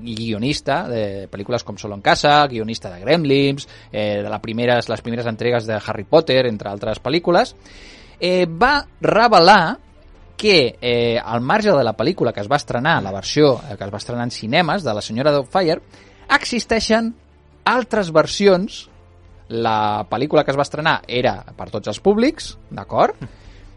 [0.04, 5.02] guionista de pel·lícules com Solo en casa, guionista de Gremlins, eh, de la primeres, les
[5.02, 7.56] primeres entregues de Harry Potter, entre altres pel·lícules,
[8.20, 9.78] eh, va revelar
[10.36, 13.84] que eh, al marge de la pel·lícula que es va estrenar, la versió eh, que
[13.84, 15.82] es va estrenar en cinemes de la senyora Doubtfire,
[16.30, 17.14] existeixen
[17.64, 18.84] altres versions.
[19.48, 23.18] La pel·lícula que es va estrenar era per tots els públics, d'acord?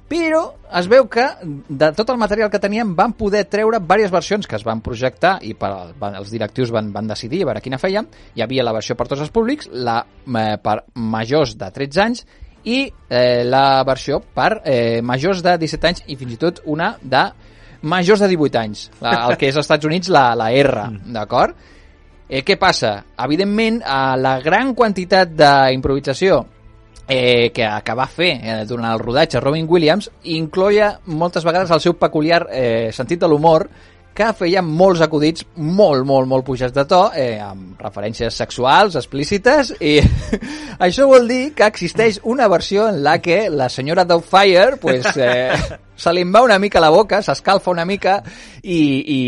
[0.07, 0.41] Però
[0.79, 4.55] es veu que de tot el material que teníem van poder treure diverses versions que
[4.55, 8.07] es van projectar i per, van, els directius van, van decidir a veure quina feien.
[8.35, 12.23] Hi havia la versió per tots els públics, la eh, per majors de 13 anys
[12.63, 16.93] i eh, la versió per eh, majors de 17 anys i fins i tot una
[17.03, 17.27] de
[17.87, 21.55] majors de 18 anys, la, el que és als Estats Units la, la R, d'acord?
[22.27, 23.01] Eh, què passa?
[23.27, 26.45] Evidentment, eh, la gran quantitat d'improvisació
[27.07, 31.83] eh, que, que va fer eh, durant el rodatge Robin Williams incloia moltes vegades el
[31.83, 33.67] seu peculiar eh, sentit de l'humor
[34.17, 39.75] que feia molts acudits molt, molt, molt pujats de to, eh, amb referències sexuals explícites,
[39.77, 39.99] i
[40.87, 45.53] això vol dir que existeix una versió en la que la senyora Doubtfire pues, eh,
[45.97, 48.19] se li va una mica la boca, s'escalfa una mica
[48.61, 49.19] i, i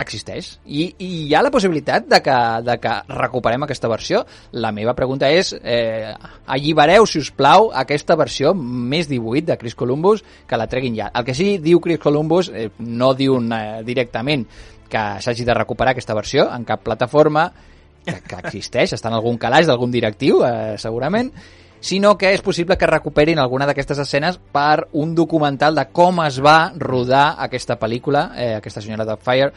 [0.00, 0.52] existeix.
[0.64, 4.22] I, I hi ha la possibilitat de que, de que recuperem aquesta versió.
[4.52, 6.12] La meva pregunta és, eh,
[6.46, 11.10] allibereu, si us plau, aquesta versió més 18 de Chris Columbus, que la treguin ja.
[11.12, 14.46] El que sí diu Chris Columbus, eh, no diu eh, directament
[14.92, 17.48] que s'hagi de recuperar aquesta versió en cap plataforma,
[18.04, 21.30] que, que existeix, està en algun calaix d'algun directiu, eh, segurament,
[21.82, 26.38] sinó que és possible que recuperin alguna d'aquestes escenes per un documental de com es
[26.40, 29.50] va rodar aquesta pel·lícula, eh, aquesta senyora Dogfire,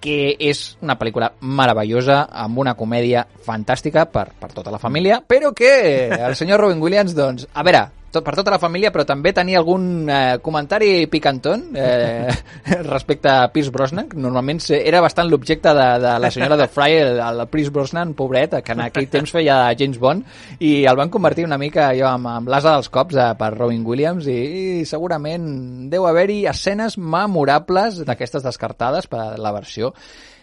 [0.00, 5.50] que és una pel·lícula meravellosa, amb una comèdia fantàstica per, per tota la família, però
[5.56, 5.72] que
[6.14, 9.60] el senyor Robin Williams, doncs, a veure, tot, per tota la família, però també tenia
[9.60, 12.30] algun eh, comentari picanton eh,
[12.92, 14.10] respecte a Pierce Brosnan.
[14.14, 18.58] Normalment era bastant l'objecte de, de la senyora de Fry, el, el Pierce Brosnan, pobret,
[18.64, 20.26] que en aquell temps feia James Bond,
[20.60, 23.84] i el van convertir una mica jo amb, amb l'asa dels cops de, per Robin
[23.86, 24.38] Williams, i,
[24.82, 29.92] i segurament deu haver-hi escenes memorables d'aquestes descartades per la versió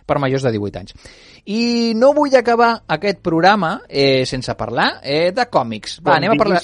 [0.06, 0.96] per majors de 18 anys.
[1.46, 6.00] I no vull acabar aquest programa eh, sense parlar eh, de còmics.
[6.04, 6.64] Va, anem a parlar...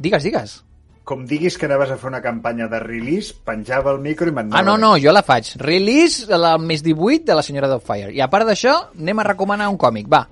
[0.00, 0.58] Digues, digues.
[1.04, 4.34] Com diguis que anaves a fer una campanya de release, penjava el micro i Ah,
[4.38, 4.62] m'anava...
[4.66, 5.52] no, no, jo la faig.
[5.60, 8.12] Release el mes 18 de la senyora Doubtfire.
[8.14, 10.26] I a part d'això, anem a recomanar un còmic, va.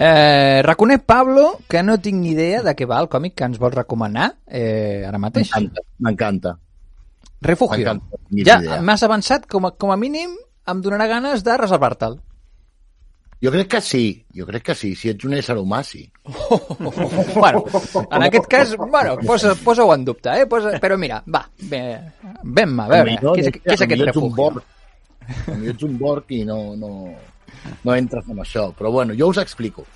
[0.00, 3.58] Eh, reconec, Pablo, que no tinc ni idea de què va el còmic que ens
[3.58, 5.50] vols recomanar eh, ara mateix.
[5.98, 6.54] M'encanta.
[7.42, 7.96] Refugio.
[8.46, 10.36] Ja m'has avançat, com a, com a mínim,
[10.70, 12.14] em donarà ganes de reservar-te'l.
[13.42, 14.92] Jo crec que sí, jo crec que sí.
[14.98, 16.04] Si ets un ésser humà, sí.
[17.34, 17.64] bueno,
[18.04, 20.46] en aquest cas, bueno, posa, posa-ho en dubte, eh?
[20.50, 24.22] Posa, però mira, va, vam, a veure, què és, què és aquest?
[24.38, 24.62] Borg.
[25.28, 26.92] Potser ets un Borg i no, no,
[27.84, 28.68] no entres en això.
[28.76, 29.86] Però bueno, jo us explico.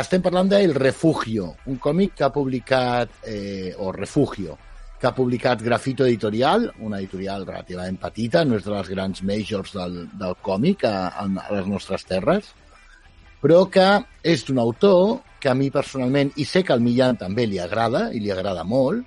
[0.00, 4.56] Estem parlant d'El Refugio, un còmic que ha publicat, eh, o Refugio,
[5.00, 9.72] que ha publicat Grafito Editorial, una editorial relativament petita, no és de les grans majors
[9.74, 12.52] del, del còmic a, a, a les nostres terres,
[13.40, 13.88] però que
[14.22, 18.10] és d'un autor que a mi personalment, i sé que al Millán també li agrada,
[18.12, 19.02] i li agrada molt,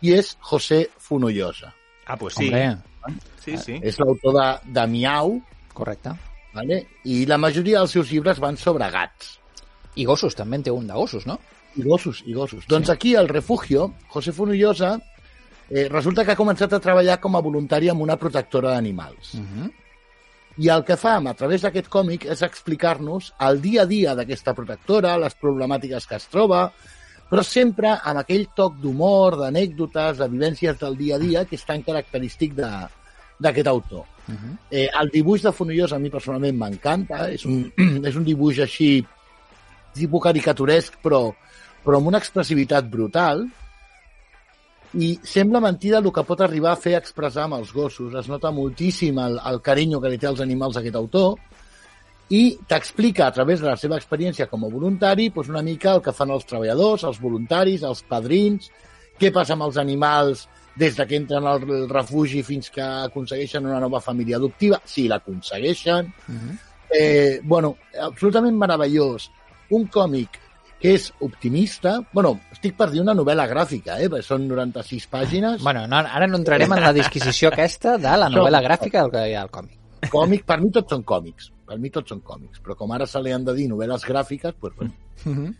[0.00, 1.74] i és José Funollosa.
[2.06, 2.46] Ah, pues sí.
[2.46, 2.78] Hombre,
[3.42, 3.78] Sí, sí.
[3.82, 4.46] És l'autor de,
[4.78, 5.40] de Miau,
[5.74, 6.14] correcte.
[6.54, 6.86] ¿Vale?
[7.04, 9.38] i la majoria dels seus llibres van sobre gats.
[9.96, 11.38] I gossos, també en té un de gossos, no?
[11.76, 12.66] I gossos, i gossos.
[12.68, 14.98] Doncs aquí, al Refugio, José Funullosa
[15.70, 19.34] eh, resulta que ha començat a treballar com a voluntari amb una protectora d'animals.
[19.34, 19.70] Uh -huh.
[20.58, 24.52] I el que fa a través d'aquest còmic és explicar-nos el dia a dia d'aquesta
[24.52, 26.70] protectora, les problemàtiques que es troba,
[27.30, 31.64] però sempre amb aquell toc d'humor, d'anècdotes, de vivències del dia a dia que és
[31.64, 32.88] tan característic de-
[33.38, 34.04] d'aquest autor.
[34.28, 34.56] Uh -huh.
[34.70, 37.72] Eh, el dibuix de Fonollosa a mi personalment m'encanta, és, un,
[38.08, 39.04] és un dibuix així
[39.94, 41.32] tipus caricaturesc però,
[41.84, 43.46] però amb una expressivitat brutal
[44.94, 48.14] i sembla mentida el que pot arribar a fer expressar amb els gossos.
[48.14, 51.38] Es nota moltíssim el, el carinyo que li té als animals aquest autor
[52.32, 56.02] i t'explica a través de la seva experiència com a voluntari doncs una mica el
[56.04, 58.70] que fan els treballadors, els voluntaris, els padrins,
[59.18, 60.46] què passa amb els animals
[60.76, 66.12] des de que entren al refugi fins que aconsegueixen una nova família adoptiva, si l'aconsegueixen.
[66.28, 66.58] Uh -huh.
[66.90, 69.30] Eh, bueno, absolutament meravellós.
[69.70, 70.38] Un còmic
[70.78, 72.00] que és optimista.
[72.12, 74.08] bueno, estic per dir una novel·la gràfica, eh?
[74.10, 75.62] perquè són 96 pàgines.
[75.62, 79.28] Bueno, no, ara no entrarem en la disquisició aquesta de la novel·la gràfica del que
[79.30, 79.78] hi ha al còmic.
[80.10, 81.52] Còmic, per mi tots són còmics.
[81.64, 82.58] Per mi tots són còmics.
[82.64, 84.92] Però com ara se li han de dir novel·les gràfiques, doncs, bueno.
[85.24, 85.54] Uh -huh.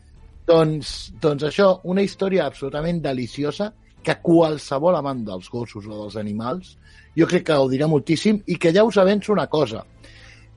[0.46, 6.76] doncs, doncs això, una història absolutament deliciosa que qualsevol amant dels gossos o dels animals
[7.16, 9.84] jo crec que gaudirà moltíssim i que ja us avenço una cosa.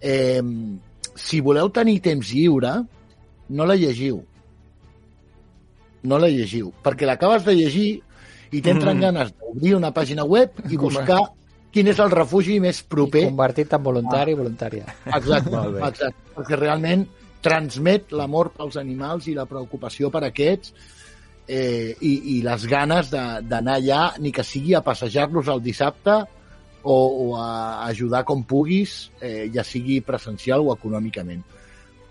[0.02, 0.42] Eh,
[1.16, 2.72] si voleu tenir temps lliure,
[3.50, 4.22] no la llegiu.
[6.06, 7.90] No la llegiu, perquè l'acabes de llegir
[8.52, 9.02] i t'entren Mm.
[9.02, 11.20] ganes d'obrir una pàgina web i buscar
[11.72, 14.86] quin és el refugi més proper I convertit en voluntari i voluntària.
[15.06, 15.88] Exacte, Molt bé.
[15.88, 17.08] exacte, perquè realment
[17.42, 20.74] transmet l'amor pels animals i la preocupació per aquests
[21.48, 26.16] eh, i, i les ganes de- d'anar allà, ni que sigui a passejar-los el dissabte
[26.84, 31.44] o, o a ajudar com puguis, eh, ja sigui presencial o econòmicament.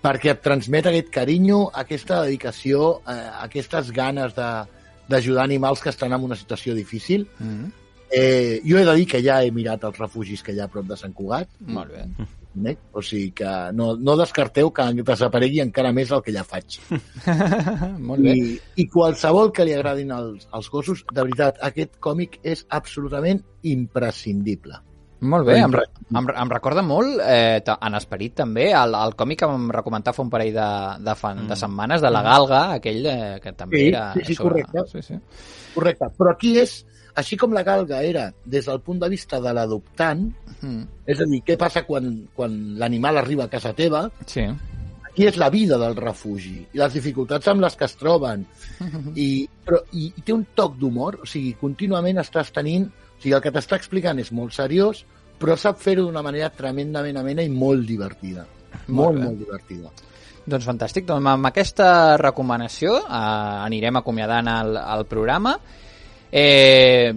[0.04, 4.64] Perquè et transmet aquest carinyo, aquesta dedicació, eh, aquestes ganes de-
[5.08, 7.28] d'ajudar animals que estan en una situació difícil.
[7.40, 7.72] Uh -huh.
[8.10, 10.68] Eh, jo he de dir que ja he mirat els refugis que hi ha a
[10.68, 12.04] prop de Sant Cugat, Molt bé.
[12.66, 12.76] Eh?
[12.92, 16.78] o sigui que no, no descarteu que desaparegui encara més el que ja faig.
[18.08, 18.34] Molt bé.
[18.38, 23.42] I, I qualsevol que li agradin els, els gossos, de veritat, aquest còmic és absolutament
[23.62, 24.80] imprescindible.
[25.24, 29.38] Molt bé, em, re- em, em recorda molt, eh, en esperit també, el, el còmic
[29.40, 30.66] que vam recomentar fa un parell de,
[31.06, 34.02] de, fan, de setmanes, de la Galga, aquell eh, que també Sí, era...
[34.18, 34.82] sí, sí, correcte.
[34.90, 35.16] Sí, sí.
[35.74, 36.74] Correcte, però aquí és,
[37.14, 40.26] així com la galga era des del punt de vista de l'adoptant,
[40.64, 42.06] Mm, és a dir, què passa quan,
[42.36, 44.44] quan l'animal arriba a casa teva, sí.
[45.04, 48.46] aquí és la vida del refugi i les dificultats amb les que es troben
[49.26, 49.28] i,
[49.66, 53.44] però, i, i té un toc d'humor, o sigui, contínuament estàs tenint, o sigui, el
[53.44, 55.04] que t'està explicant és molt seriós,
[55.40, 58.46] però sap fer-ho d'una manera tremendament amena i molt divertida.
[58.86, 59.92] Molt Molt, molt divertida.
[60.44, 61.06] Doncs fantàstic.
[61.08, 63.18] Doncs amb aquesta recomanació eh,
[63.64, 65.54] anirem acomiadant el, el programa.
[66.34, 67.14] Eh,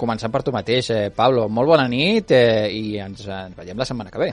[0.00, 1.48] començant per tu mateix, eh, Pablo.
[1.52, 4.30] Molt bona nit eh, i ens, ens veiem la setmana que ve.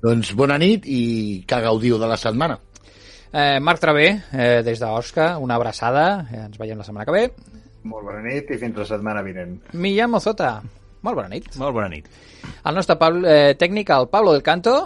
[0.00, 2.56] Doncs bona nit i que gaudiu de la setmana.
[3.30, 6.26] Eh, Marc Travé, eh, des d'Osca, una abraçada.
[6.30, 7.26] Eh, ens veiem la setmana que ve.
[7.90, 9.58] Molt bona nit i fins la setmana vinent.
[9.72, 10.58] Millán Mozota,
[11.02, 11.50] molt bona nit.
[11.60, 12.08] Molt bona nit.
[12.64, 14.76] El nostre Pablo, eh, tècnic, el Pablo del Canto,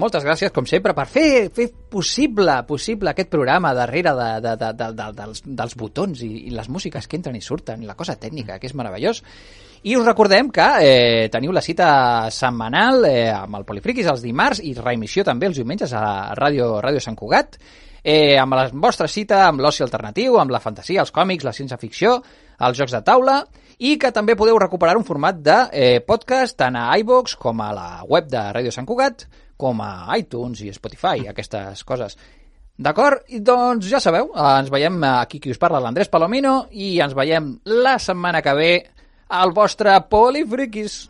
[0.00, 4.72] moltes gràcies, com sempre, per fer, fer possible possible aquest programa darrere de, de, de,
[4.78, 8.16] de, de, dels, dels botons i, i les músiques que entren i surten, la cosa
[8.20, 9.22] tècnica, que és meravellós.
[9.84, 11.88] I us recordem que eh, teniu la cita
[12.32, 17.02] setmanal eh, amb el Polifriquis els dimarts i reemissió també els diumenges a Ràdio, Ràdio
[17.04, 17.58] Sant Cugat,
[18.02, 22.16] eh, amb la vostra cita amb l'oci alternatiu, amb la fantasia, els còmics, la ciència-ficció,
[22.64, 23.42] els jocs de taula,
[23.78, 27.72] i que també podeu recuperar un format de eh, podcast tant a iVox com a
[27.74, 29.26] la web de Ràdio Sant Cugat,
[29.56, 32.18] com a iTunes i Spotify, aquestes coses.
[32.74, 33.22] D'acord?
[33.30, 37.52] I doncs ja sabeu, ens veiem aquí qui us parla, l'Andrés Palomino, i ens veiem
[37.70, 38.72] la setmana que ve
[39.30, 41.04] al vostre Polifriquis.